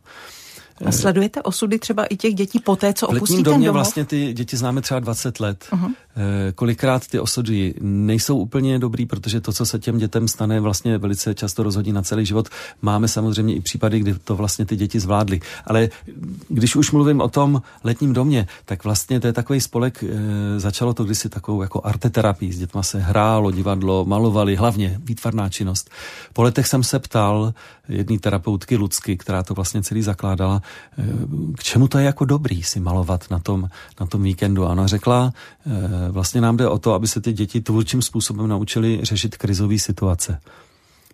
A 0.86 0.92
sledujete 0.92 1.42
osudy 1.42 1.80
třeba 1.80 2.06
i 2.06 2.18
těch 2.18 2.36
dětí 2.36 2.60
po 2.60 2.76
té, 2.76 2.94
co 2.94 3.08
opustí 3.08 3.44
ten 3.44 3.44
domov? 3.44 3.74
vlastně 3.74 4.06
ty 4.06 4.34
děti 4.34 4.58
známe 4.58 4.82
třeba 4.82 5.00
20 5.00 5.40
let. 5.40 5.66
Uh-huh. 5.72 5.94
Kolikrát 6.56 7.08
ty 7.08 7.20
osudy 7.20 7.74
nejsou 7.82 8.38
úplně 8.38 8.80
dobrý, 8.80 9.06
protože 9.06 9.42
to, 9.42 9.54
co 9.54 9.66
se 9.66 9.80
těm 9.80 9.98
dětem 9.98 10.28
stane, 10.28 10.60
vlastně 10.60 10.98
velice 10.98 11.34
často 11.34 11.64
rozhodí 11.64 11.92
na 11.92 12.02
celý 12.02 12.26
život. 12.26 12.50
Máme 12.82 13.08
samozřejmě 13.08 13.56
i 13.56 13.62
případy, 13.62 14.00
kdy 14.00 14.14
to 14.14 14.36
vlastně 14.36 14.66
ty 14.66 14.76
děti 14.76 15.00
zvládly. 15.00 15.42
Ale 15.68 15.90
když 16.50 16.76
už 16.76 16.92
mluvím 16.92 17.22
o 17.22 17.28
tom 17.28 17.62
letním 17.84 18.14
domě, 18.14 18.48
tak 18.66 18.84
vlastně 18.84 19.20
to 19.20 19.28
je 19.28 19.34
takový 19.34 19.62
spolek, 19.62 20.04
e, 20.04 20.60
začalo 20.60 20.94
to 20.94 21.04
kdysi 21.04 21.30
takovou 21.30 21.62
jako 21.62 21.82
arteterapii. 21.84 22.54
S 22.54 22.60
dětma 22.60 22.84
se 22.84 23.00
hrálo, 23.00 23.52
divadlo, 23.52 24.06
malovali, 24.06 24.56
hlavně 24.56 25.00
výtvarná 25.04 25.50
činnost. 25.50 25.90
Po 26.34 26.44
letech 26.44 26.68
jsem 26.68 26.84
se 26.84 27.00
ptal 27.00 27.54
jedné 27.90 28.20
terapeutky 28.20 28.78
Lucky, 28.78 29.18
která 29.18 29.44
to 29.44 29.54
vlastně 29.54 29.84
celý 29.84 30.02
zakládala, 30.02 30.62
k 31.58 31.64
čemu 31.64 31.88
to 31.88 31.98
je 31.98 32.06
jako 32.06 32.26
dobrý 32.26 32.64
si 32.64 32.80
malovat 32.80 33.32
na 33.32 33.40
tom, 33.40 33.68
na 34.00 34.06
tom 34.06 34.24
víkendu. 34.24 34.66
A 34.66 34.70
ona 34.70 34.88
řekla, 34.88 35.34
eh, 35.68 35.72
vlastně 36.12 36.42
nám 36.42 36.58
jde 36.58 36.68
o 36.68 36.80
to, 36.80 36.94
aby 36.94 37.08
se 37.08 37.22
ty 37.22 37.34
děti 37.34 37.62
tvůrčím 37.62 38.02
způsobem 38.02 38.48
naučili 38.48 39.00
řešit 39.04 39.38
krizové 39.38 39.80
situace 39.80 40.40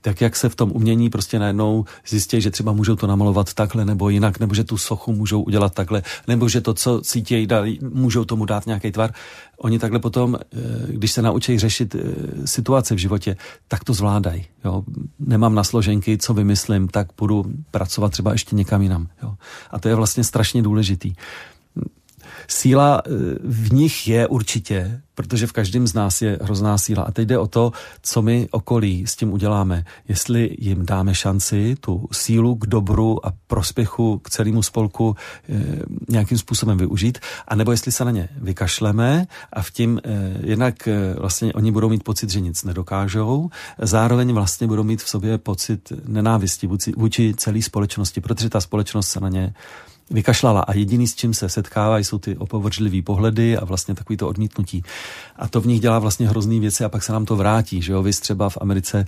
tak 0.01 0.21
jak 0.21 0.35
se 0.35 0.49
v 0.49 0.55
tom 0.55 0.71
umění 0.71 1.09
prostě 1.09 1.39
najednou 1.39 1.85
zjistí, 2.07 2.41
že 2.41 2.51
třeba 2.51 2.71
můžou 2.71 2.95
to 2.95 3.07
namalovat 3.07 3.53
takhle 3.53 3.85
nebo 3.85 4.09
jinak, 4.09 4.39
nebo 4.39 4.55
že 4.55 4.63
tu 4.63 4.77
sochu 4.77 5.13
můžou 5.13 5.41
udělat 5.41 5.73
takhle, 5.73 6.03
nebo 6.27 6.49
že 6.49 6.61
to, 6.61 6.73
co 6.73 7.01
cítějí, 7.01 7.47
můžou 7.93 8.25
tomu 8.25 8.45
dát 8.45 8.65
nějaký 8.65 8.91
tvar. 8.91 9.13
Oni 9.57 9.79
takhle 9.79 9.99
potom, 9.99 10.37
eh, 10.41 10.57
když 10.87 11.11
se 11.11 11.21
naučí 11.21 11.59
řešit 11.59 11.95
eh, 11.95 12.01
situace 12.47 12.95
v 12.95 12.97
životě, 12.97 13.37
tak 13.67 13.83
to 13.83 13.93
zvládají. 13.93 14.45
Jo. 14.65 14.83
Nemám 15.19 15.55
na 15.55 15.63
složenky, 15.63 16.17
co 16.17 16.33
vymyslím, 16.33 16.87
tak 16.87 17.07
budu 17.17 17.45
pracovat 17.71 18.11
třeba 18.11 18.31
ještě 18.31 18.55
někam 18.55 18.81
jinam. 18.81 19.07
Jo. 19.23 19.35
A 19.71 19.79
to 19.79 19.89
je 19.89 19.95
vlastně 19.95 20.23
strašně 20.23 20.61
důležitý 20.61 21.13
síla 22.51 23.01
v 23.43 23.73
nich 23.73 24.07
je 24.07 24.27
určitě, 24.27 25.01
protože 25.15 25.47
v 25.47 25.51
každém 25.51 25.87
z 25.87 25.93
nás 25.93 26.21
je 26.21 26.39
hrozná 26.41 26.77
síla. 26.77 27.03
A 27.03 27.11
teď 27.11 27.27
jde 27.27 27.37
o 27.37 27.47
to, 27.47 27.71
co 28.01 28.21
my 28.21 28.47
okolí 28.51 29.07
s 29.07 29.15
tím 29.15 29.33
uděláme. 29.33 29.85
Jestli 30.07 30.55
jim 30.59 30.85
dáme 30.85 31.15
šanci, 31.15 31.75
tu 31.79 32.07
sílu 32.11 32.55
k 32.55 32.65
dobru 32.65 33.25
a 33.25 33.33
prospěchu 33.47 34.17
k 34.17 34.29
celému 34.29 34.63
spolku 34.63 35.15
e, 35.49 35.63
nějakým 36.09 36.37
způsobem 36.37 36.77
využít, 36.77 37.19
anebo 37.47 37.71
jestli 37.71 37.91
se 37.91 38.05
na 38.05 38.11
ně 38.11 38.29
vykašleme 38.35 39.27
a 39.53 39.61
v 39.61 39.71
tím 39.71 40.01
e, 40.03 40.11
jednak 40.43 40.87
e, 40.87 41.13
vlastně 41.19 41.53
oni 41.53 41.71
budou 41.71 41.89
mít 41.89 42.03
pocit, 42.03 42.29
že 42.29 42.39
nic 42.39 42.63
nedokážou, 42.63 43.49
zároveň 43.81 44.33
vlastně 44.33 44.67
budou 44.67 44.83
mít 44.83 45.03
v 45.03 45.09
sobě 45.09 45.37
pocit 45.37 45.93
nenávisti 46.07 46.67
vůči, 46.67 46.93
vůči 46.97 47.33
celé 47.37 47.61
společnosti, 47.61 48.21
protože 48.21 48.49
ta 48.49 48.61
společnost 48.61 49.07
se 49.07 49.19
na 49.19 49.29
ně 49.29 49.53
vykašlala 50.11 50.61
a 50.61 50.73
jediný, 50.73 51.07
s 51.07 51.15
čím 51.15 51.33
se 51.33 51.49
setkávají, 51.49 52.03
jsou 52.03 52.17
ty 52.17 52.37
opovržlivý 52.37 53.01
pohledy 53.01 53.57
a 53.57 53.65
vlastně 53.65 53.95
takový 53.95 54.17
to 54.17 54.27
odmítnutí. 54.27 54.83
A 55.35 55.47
to 55.47 55.61
v 55.61 55.67
nich 55.67 55.79
dělá 55.79 55.99
vlastně 55.99 56.29
hrozný 56.29 56.59
věci 56.59 56.83
a 56.83 56.89
pak 56.89 57.03
se 57.03 57.13
nám 57.13 57.25
to 57.25 57.35
vrátí, 57.35 57.81
že 57.81 57.93
jo. 57.93 58.03
Vy 58.03 58.13
třeba 58.13 58.49
v 58.49 58.57
Americe, 58.61 59.05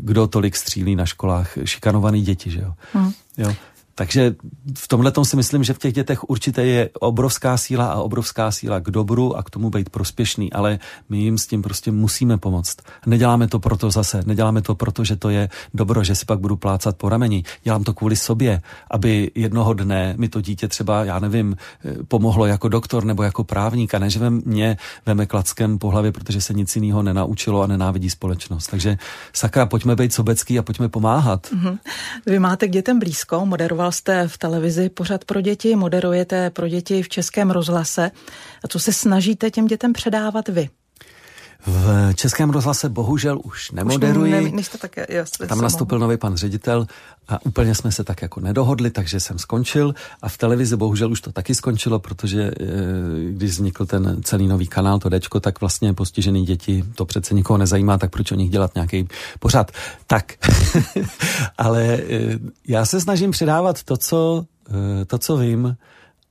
kdo 0.00 0.26
tolik 0.26 0.56
střílí 0.56 0.96
na 0.96 1.06
školách, 1.06 1.58
šikanovaný 1.64 2.22
děti, 2.22 2.50
že 2.50 2.60
jo. 2.60 2.74
Hmm. 2.92 3.12
jo. 3.38 3.54
Takže 3.94 4.34
v 4.78 4.88
tomhle 4.88 5.12
si 5.22 5.36
myslím, 5.36 5.64
že 5.64 5.72
v 5.72 5.78
těch 5.78 5.92
dětech 5.92 6.30
určitě 6.30 6.62
je 6.62 6.90
obrovská 7.00 7.56
síla 7.56 7.86
a 7.86 8.00
obrovská 8.00 8.50
síla 8.50 8.80
k 8.80 8.90
dobru 8.90 9.36
a 9.36 9.42
k 9.42 9.50
tomu 9.50 9.70
být 9.70 9.90
prospěšný, 9.90 10.52
ale 10.52 10.78
my 11.08 11.18
jim 11.18 11.38
s 11.38 11.46
tím 11.46 11.62
prostě 11.62 11.92
musíme 11.92 12.38
pomoct. 12.38 12.76
Neděláme 13.06 13.48
to 13.48 13.58
proto 13.58 13.90
zase, 13.90 14.22
neděláme 14.26 14.62
to 14.62 14.74
proto, 14.74 15.04
že 15.04 15.16
to 15.16 15.30
je 15.30 15.48
dobro, 15.74 16.04
že 16.04 16.14
si 16.14 16.24
pak 16.24 16.40
budu 16.40 16.56
plácat 16.56 16.96
po 16.96 17.08
rameni. 17.08 17.44
Dělám 17.64 17.84
to 17.84 17.94
kvůli 17.94 18.16
sobě, 18.16 18.62
aby 18.90 19.30
jednoho 19.34 19.74
dne 19.74 20.14
mi 20.18 20.28
to 20.28 20.40
dítě 20.40 20.68
třeba, 20.68 21.04
já 21.04 21.18
nevím, 21.18 21.56
eh, 21.84 22.04
pomohlo 22.08 22.46
jako 22.46 22.68
doktor 22.68 23.04
nebo 23.04 23.22
jako 23.22 23.44
právník 23.44 23.94
a 23.94 23.98
ne, 23.98 24.10
že 24.10 24.30
mě 24.30 24.76
veme 25.06 25.26
klackem 25.26 25.78
po 25.78 25.90
hlavě, 25.90 26.12
protože 26.12 26.40
se 26.40 26.54
nic 26.54 26.76
jiného 26.76 27.02
nenaučilo 27.02 27.62
a 27.62 27.66
nenávidí 27.66 28.10
společnost. 28.10 28.66
Takže 28.66 28.98
sakra, 29.32 29.66
pojďme 29.66 29.96
být 29.96 30.12
sobecký 30.12 30.58
a 30.58 30.62
pojďme 30.62 30.88
pomáhat. 30.88 31.46
Mm-hmm. 31.46 31.78
Vy 32.26 32.38
máte 32.38 32.68
k 32.68 32.70
dětem 32.70 32.98
blízko, 32.98 33.46
moderoval 33.82 33.92
jste 33.92 34.28
v 34.28 34.38
televizi 34.38 34.88
pořad 34.88 35.24
pro 35.24 35.40
děti, 35.40 35.76
moderujete 35.76 36.50
pro 36.50 36.68
děti 36.68 37.02
v 37.02 37.08
Českém 37.08 37.50
rozhlase. 37.50 38.10
A 38.64 38.68
co 38.68 38.78
se 38.78 38.92
snažíte 38.92 39.50
těm 39.50 39.66
dětem 39.66 39.92
předávat 39.92 40.48
vy? 40.48 40.70
V 41.66 42.12
Českém 42.14 42.50
rozhlase 42.50 42.88
bohužel 42.88 43.40
už 43.44 43.70
nemoderuji. 43.70 44.34
Už 44.34 44.44
ne, 44.44 44.50
nejste 44.50 44.78
jasný, 45.08 45.46
Tam 45.46 45.60
nastoupil 45.60 45.98
nový 45.98 46.16
pan 46.16 46.36
ředitel 46.36 46.86
a 47.28 47.46
úplně 47.46 47.74
jsme 47.74 47.92
se 47.92 48.04
tak 48.04 48.22
jako 48.22 48.40
nedohodli, 48.40 48.90
takže 48.90 49.20
jsem 49.20 49.38
skončil 49.38 49.94
a 50.22 50.28
v 50.28 50.38
televizi 50.38 50.76
bohužel 50.76 51.12
už 51.12 51.20
to 51.20 51.32
taky 51.32 51.54
skončilo, 51.54 51.98
protože 51.98 52.42
e, 52.42 52.52
když 53.30 53.50
vznikl 53.50 53.86
ten 53.86 54.22
celý 54.22 54.48
nový 54.48 54.66
kanál, 54.66 54.98
to 54.98 55.10
Dčko, 55.10 55.40
tak 55.40 55.60
vlastně 55.60 55.94
postižený 55.94 56.44
děti, 56.44 56.84
to 56.94 57.04
přece 57.04 57.34
nikoho 57.34 57.58
nezajímá, 57.58 57.98
tak 57.98 58.10
proč 58.10 58.32
o 58.32 58.34
nich 58.34 58.50
dělat 58.50 58.74
nějaký 58.74 59.08
pořad. 59.38 59.72
Tak, 60.06 60.32
ale 61.58 61.84
e, 61.84 62.38
já 62.68 62.84
se 62.84 63.00
snažím 63.00 63.30
předávat 63.30 63.82
to, 63.82 63.96
co, 63.96 64.44
e, 65.02 65.04
to, 65.04 65.18
co 65.18 65.36
vím, 65.36 65.76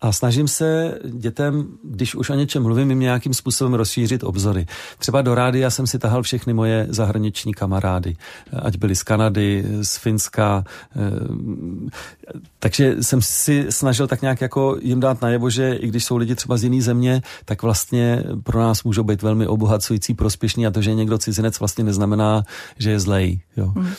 a 0.02 0.12
snažím 0.12 0.48
se 0.48 1.00
dětem, 1.10 1.68
když 1.84 2.16
už 2.16 2.30
o 2.30 2.36
něčem 2.36 2.64
mluvím, 2.64 2.90
jim 2.90 3.00
nějakým 3.00 3.34
způsobem 3.34 3.74
rozšířit 3.74 4.24
obzory. 4.24 4.66
Třeba 4.98 5.22
do 5.22 5.36
rádia 5.36 5.70
jsem 5.70 5.88
si 5.88 6.00
tahal 6.00 6.24
všechny 6.24 6.54
moje 6.54 6.88
zahraniční 6.90 7.54
kamarády, 7.54 8.16
ať 8.62 8.78
byli 8.78 8.96
z 8.96 9.04
Kanady, 9.04 9.66
z 9.82 9.98
Finska, 9.98 10.64
eh, 10.96 11.10
takže 12.60 12.96
jsem 13.02 13.22
si 13.22 13.66
snažil 13.70 14.08
tak 14.08 14.22
nějak 14.22 14.42
jako 14.42 14.78
jim 14.82 15.00
dát 15.00 15.22
najevo, 15.22 15.50
že 15.50 15.74
i 15.74 15.88
když 15.88 16.06
jsou 16.06 16.18
lidi 16.18 16.36
třeba 16.36 16.58
z 16.58 16.64
jiné 16.64 16.82
země, 16.82 17.22
tak 17.46 17.62
vlastně 17.64 18.24
pro 18.44 18.60
nás 18.60 18.84
můžou 18.84 19.04
být 19.04 19.22
velmi 19.22 19.48
obohacující, 19.48 20.14
prospěšný 20.14 20.68
a 20.68 20.72
to, 20.72 20.82
že 20.82 20.90
je 20.90 20.96
někdo 20.96 21.18
cizinec 21.18 21.60
vlastně 21.60 21.84
neznamená, 21.84 22.44
že 22.78 22.92
je 22.92 23.00
zlej. 23.00 23.40
Jo. 23.58 23.66
Hmm. 23.66 23.94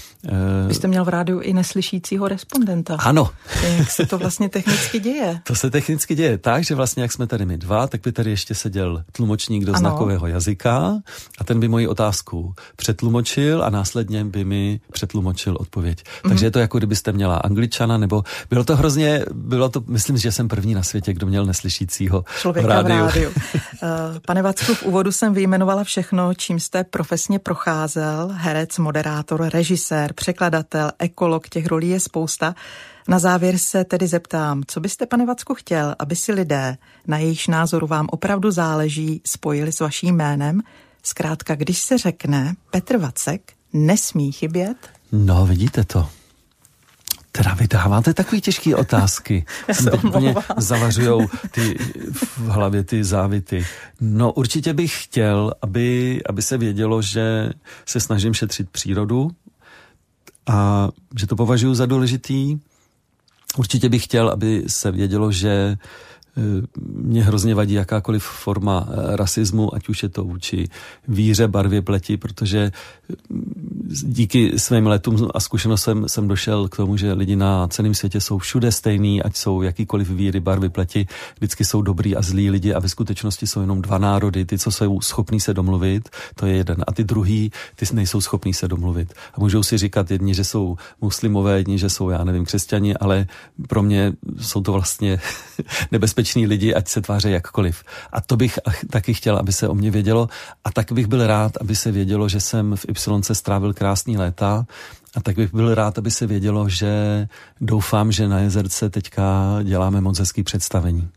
Vy 0.68 0.74
jste 0.74 0.88
měl 0.88 1.04
v 1.04 1.08
rádiu 1.08 1.40
i 1.40 1.52
neslyšícího 1.52 2.28
respondenta. 2.28 2.96
Ano. 2.96 3.30
Jak 3.78 3.90
se 3.90 4.06
to 4.06 4.18
vlastně 4.18 4.48
technicky 4.48 5.00
děje? 5.00 5.40
To 5.44 5.54
se 5.54 5.70
technicky 5.70 5.91
děje 6.14 6.38
tak, 6.38 6.64
že 6.64 6.74
vlastně 6.74 7.02
jak 7.02 7.12
jsme 7.12 7.26
tady 7.26 7.46
my 7.46 7.58
dva, 7.58 7.86
tak 7.86 8.00
by 8.04 8.12
tady 8.12 8.30
ještě 8.30 8.54
seděl 8.54 9.04
tlumočník 9.12 9.64
do 9.64 9.72
ano. 9.72 9.78
znakového 9.78 10.26
jazyka 10.26 11.00
a 11.38 11.44
ten 11.44 11.60
by 11.60 11.68
moji 11.68 11.88
otázku 11.88 12.54
přetlumočil 12.76 13.64
a 13.64 13.70
následně 13.70 14.24
by 14.24 14.44
mi 14.44 14.80
přetlumočil 14.92 15.56
odpověď. 15.60 16.04
Hmm. 16.24 16.30
Takže 16.30 16.46
je 16.46 16.50
to 16.50 16.58
jako 16.58 16.78
kdybyste 16.78 17.12
měla 17.12 17.36
angličana 17.36 17.98
nebo 17.98 18.24
bylo 18.50 18.64
to 18.64 18.76
hrozně, 18.76 19.24
bylo 19.32 19.68
to, 19.68 19.84
myslím, 19.86 20.16
že 20.16 20.32
jsem 20.32 20.48
první 20.48 20.74
na 20.74 20.82
světě, 20.82 21.12
kdo 21.12 21.26
měl 21.26 21.44
neslyšícího 21.46 22.24
Člověka 22.40 22.66
v 22.66 22.70
rádiu. 22.70 23.04
V 23.04 23.06
rádiu. 23.06 23.30
Eh, 23.84 24.20
pane 24.26 24.42
Vacku, 24.42 24.74
v 24.74 24.82
úvodu 24.82 25.12
jsem 25.12 25.34
vyjmenovala 25.34 25.84
všechno, 25.84 26.34
čím 26.34 26.60
jste 26.60 26.84
profesně 26.84 27.38
procházel. 27.38 28.30
Herec, 28.32 28.78
moderátor, 28.78 29.48
režisér, 29.52 30.12
překladatel, 30.12 30.90
ekolog, 30.98 31.48
těch 31.48 31.66
rolí 31.66 31.88
je 31.88 32.00
spousta. 32.00 32.54
Na 33.08 33.18
závěr 33.18 33.58
se 33.58 33.84
tedy 33.84 34.06
zeptám, 34.06 34.62
co 34.66 34.80
byste, 34.80 35.06
pane 35.06 35.26
Vacku, 35.26 35.54
chtěl, 35.54 35.94
aby 35.98 36.16
si 36.16 36.32
lidé, 36.32 36.76
na 37.06 37.18
jejich 37.18 37.48
názoru 37.48 37.86
vám 37.86 38.08
opravdu 38.10 38.50
záleží, 38.50 39.20
spojili 39.24 39.72
s 39.72 39.80
vaším 39.80 40.16
jménem? 40.16 40.60
Zkrátka, 41.02 41.54
když 41.54 41.78
se 41.78 41.98
řekne 41.98 42.54
Petr 42.70 42.96
Vacek, 42.96 43.52
nesmí 43.72 44.32
chybět? 44.32 44.76
No, 45.12 45.46
vidíte 45.46 45.84
to. 45.84 46.08
Teda 47.32 47.54
vy 47.54 47.68
dáváte 47.68 48.14
takové 48.14 48.40
těžké 48.40 48.76
otázky. 48.76 49.44
Mě 50.18 50.34
zavařujou 50.56 51.26
ty 51.50 51.78
v 52.12 52.48
hlavě 52.48 52.84
ty 52.84 53.04
závity. 53.04 53.66
No 54.00 54.32
určitě 54.32 54.74
bych 54.74 55.04
chtěl, 55.04 55.54
aby, 55.62 56.20
aby 56.28 56.42
se 56.42 56.58
vědělo, 56.58 57.02
že 57.02 57.50
se 57.86 58.00
snažím 58.00 58.34
šetřit 58.34 58.70
přírodu 58.70 59.30
a 60.46 60.88
že 61.18 61.26
to 61.26 61.36
považuji 61.36 61.74
za 61.74 61.86
důležitý. 61.86 62.58
Určitě 63.56 63.88
bych 63.88 64.04
chtěl, 64.04 64.28
aby 64.28 64.64
se 64.66 64.90
vědělo, 64.90 65.32
že 65.32 65.76
mě 66.76 67.24
hrozně 67.24 67.54
vadí 67.54 67.74
jakákoliv 67.74 68.24
forma 68.24 68.88
eh, 68.88 69.16
rasismu, 69.16 69.74
ať 69.74 69.88
už 69.88 70.02
je 70.02 70.08
to 70.08 70.24
vůči 70.24 70.68
víře, 71.08 71.48
barvě 71.48 71.82
pleti, 71.82 72.16
protože 72.16 72.72
mm, 73.30 73.98
díky 74.02 74.58
svým 74.58 74.86
letům 74.86 75.28
a 75.34 75.40
zkušenostem 75.40 76.08
jsem 76.08 76.28
došel 76.28 76.68
k 76.68 76.76
tomu, 76.76 76.96
že 76.96 77.12
lidi 77.12 77.36
na 77.36 77.68
celém 77.68 77.94
světě 77.94 78.20
jsou 78.20 78.38
všude 78.38 78.72
stejný, 78.72 79.22
ať 79.22 79.36
jsou 79.36 79.62
jakýkoliv 79.62 80.10
víry, 80.10 80.40
barvy 80.40 80.68
pleti, 80.68 81.06
vždycky 81.36 81.64
jsou 81.64 81.82
dobrý 81.82 82.16
a 82.16 82.22
zlí 82.22 82.50
lidi 82.50 82.74
a 82.74 82.78
ve 82.78 82.88
skutečnosti 82.88 83.46
jsou 83.46 83.60
jenom 83.60 83.82
dva 83.82 83.98
národy, 83.98 84.44
ty, 84.44 84.58
co 84.58 84.70
jsou 84.70 85.00
schopní 85.00 85.40
se 85.40 85.54
domluvit, 85.54 86.08
to 86.34 86.46
je 86.46 86.56
jeden, 86.56 86.84
a 86.86 86.92
ty 86.92 87.04
druhý, 87.04 87.52
ty 87.76 87.86
nejsou 87.92 88.20
schopní 88.20 88.54
se 88.54 88.68
domluvit. 88.68 89.12
A 89.34 89.40
můžou 89.40 89.62
si 89.62 89.78
říkat 89.78 90.10
jedni, 90.10 90.34
že 90.34 90.44
jsou 90.44 90.76
muslimové, 91.00 91.56
jedni, 91.56 91.78
že 91.78 91.90
jsou, 91.90 92.10
já 92.10 92.24
nevím, 92.24 92.44
křesťani, 92.44 92.96
ale 92.96 93.26
pro 93.68 93.82
mě 93.82 94.12
jsou 94.40 94.62
to 94.62 94.72
vlastně 94.72 95.20
nebezpečné 95.92 96.21
bezpeční 96.22 96.46
lidi, 96.46 96.74
ať 96.74 96.88
se 96.88 97.00
tváří 97.00 97.30
jakkoliv. 97.30 97.82
A 98.12 98.20
to 98.20 98.36
bych 98.36 98.58
taky 98.90 99.14
chtěl, 99.14 99.36
aby 99.36 99.52
se 99.52 99.68
o 99.68 99.74
mě 99.74 99.90
vědělo. 99.90 100.28
A 100.64 100.70
tak 100.70 100.92
bych 100.92 101.06
byl 101.06 101.26
rád, 101.26 101.52
aby 101.60 101.76
se 101.76 101.92
vědělo, 101.92 102.28
že 102.28 102.40
jsem 102.40 102.76
v 102.76 102.84
Y 102.88 103.34
strávil 103.34 103.74
krásný 103.74 104.16
léta. 104.16 104.66
A 105.14 105.20
tak 105.20 105.36
bych 105.36 105.54
byl 105.54 105.74
rád, 105.74 105.98
aby 105.98 106.10
se 106.10 106.26
vědělo, 106.26 106.68
že 106.68 107.26
doufám, 107.60 108.12
že 108.12 108.28
na 108.28 108.38
jezerce 108.38 108.90
teďka 108.90 109.58
děláme 109.62 110.00
moc 110.00 110.18
hezký 110.18 110.42
představení. 110.42 111.08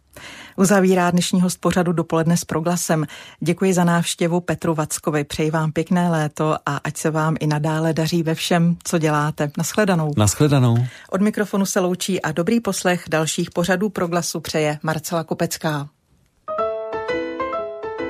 Uzavírá 0.58 1.12
dnešní 1.12 1.42
host 1.42 1.62
pořadu 1.62 1.92
dopoledne 1.92 2.38
s 2.38 2.46
proglasem. 2.46 3.06
Děkuji 3.40 3.74
za 3.74 3.84
návštěvu 3.84 4.40
Petru 4.40 4.74
Vackovi, 4.74 5.24
přeji 5.24 5.52
vám 5.52 5.72
pěkné 5.72 6.10
léto 6.10 6.56
a 6.66 6.78
ať 6.84 6.98
se 6.98 7.12
vám 7.12 7.36
i 7.40 7.48
nadále 7.48 7.94
daří 7.94 8.24
ve 8.24 8.36
všem, 8.36 8.78
co 8.84 8.98
děláte. 8.98 9.52
Naschledanou. 9.58 10.12
Naschledanou. 10.18 10.78
Od 11.12 11.22
mikrofonu 11.22 11.66
se 11.66 11.80
loučí 11.80 12.22
a 12.22 12.32
dobrý 12.32 12.60
poslech 12.60 13.04
dalších 13.10 13.52
pořadů 13.52 13.90
proglasu 13.90 14.40
přeje 14.40 14.80
Marcela 14.84 15.24
Kopecká. 15.24 15.88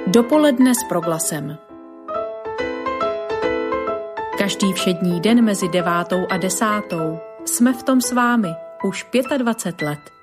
Dopoledne 0.08 0.76
s 0.76 0.84
proglasem. 0.90 1.58
Každý 4.38 4.74
všední 4.74 5.22
den 5.22 5.42
mezi 5.46 5.70
devátou 5.70 6.20
a 6.30 6.38
desátou 6.38 7.20
jsme 7.46 7.74
v 7.74 7.84
tom 7.84 8.02
s 8.02 8.12
vámi 8.12 8.50
už 8.84 9.06
25 9.38 9.88
let. 9.88 10.15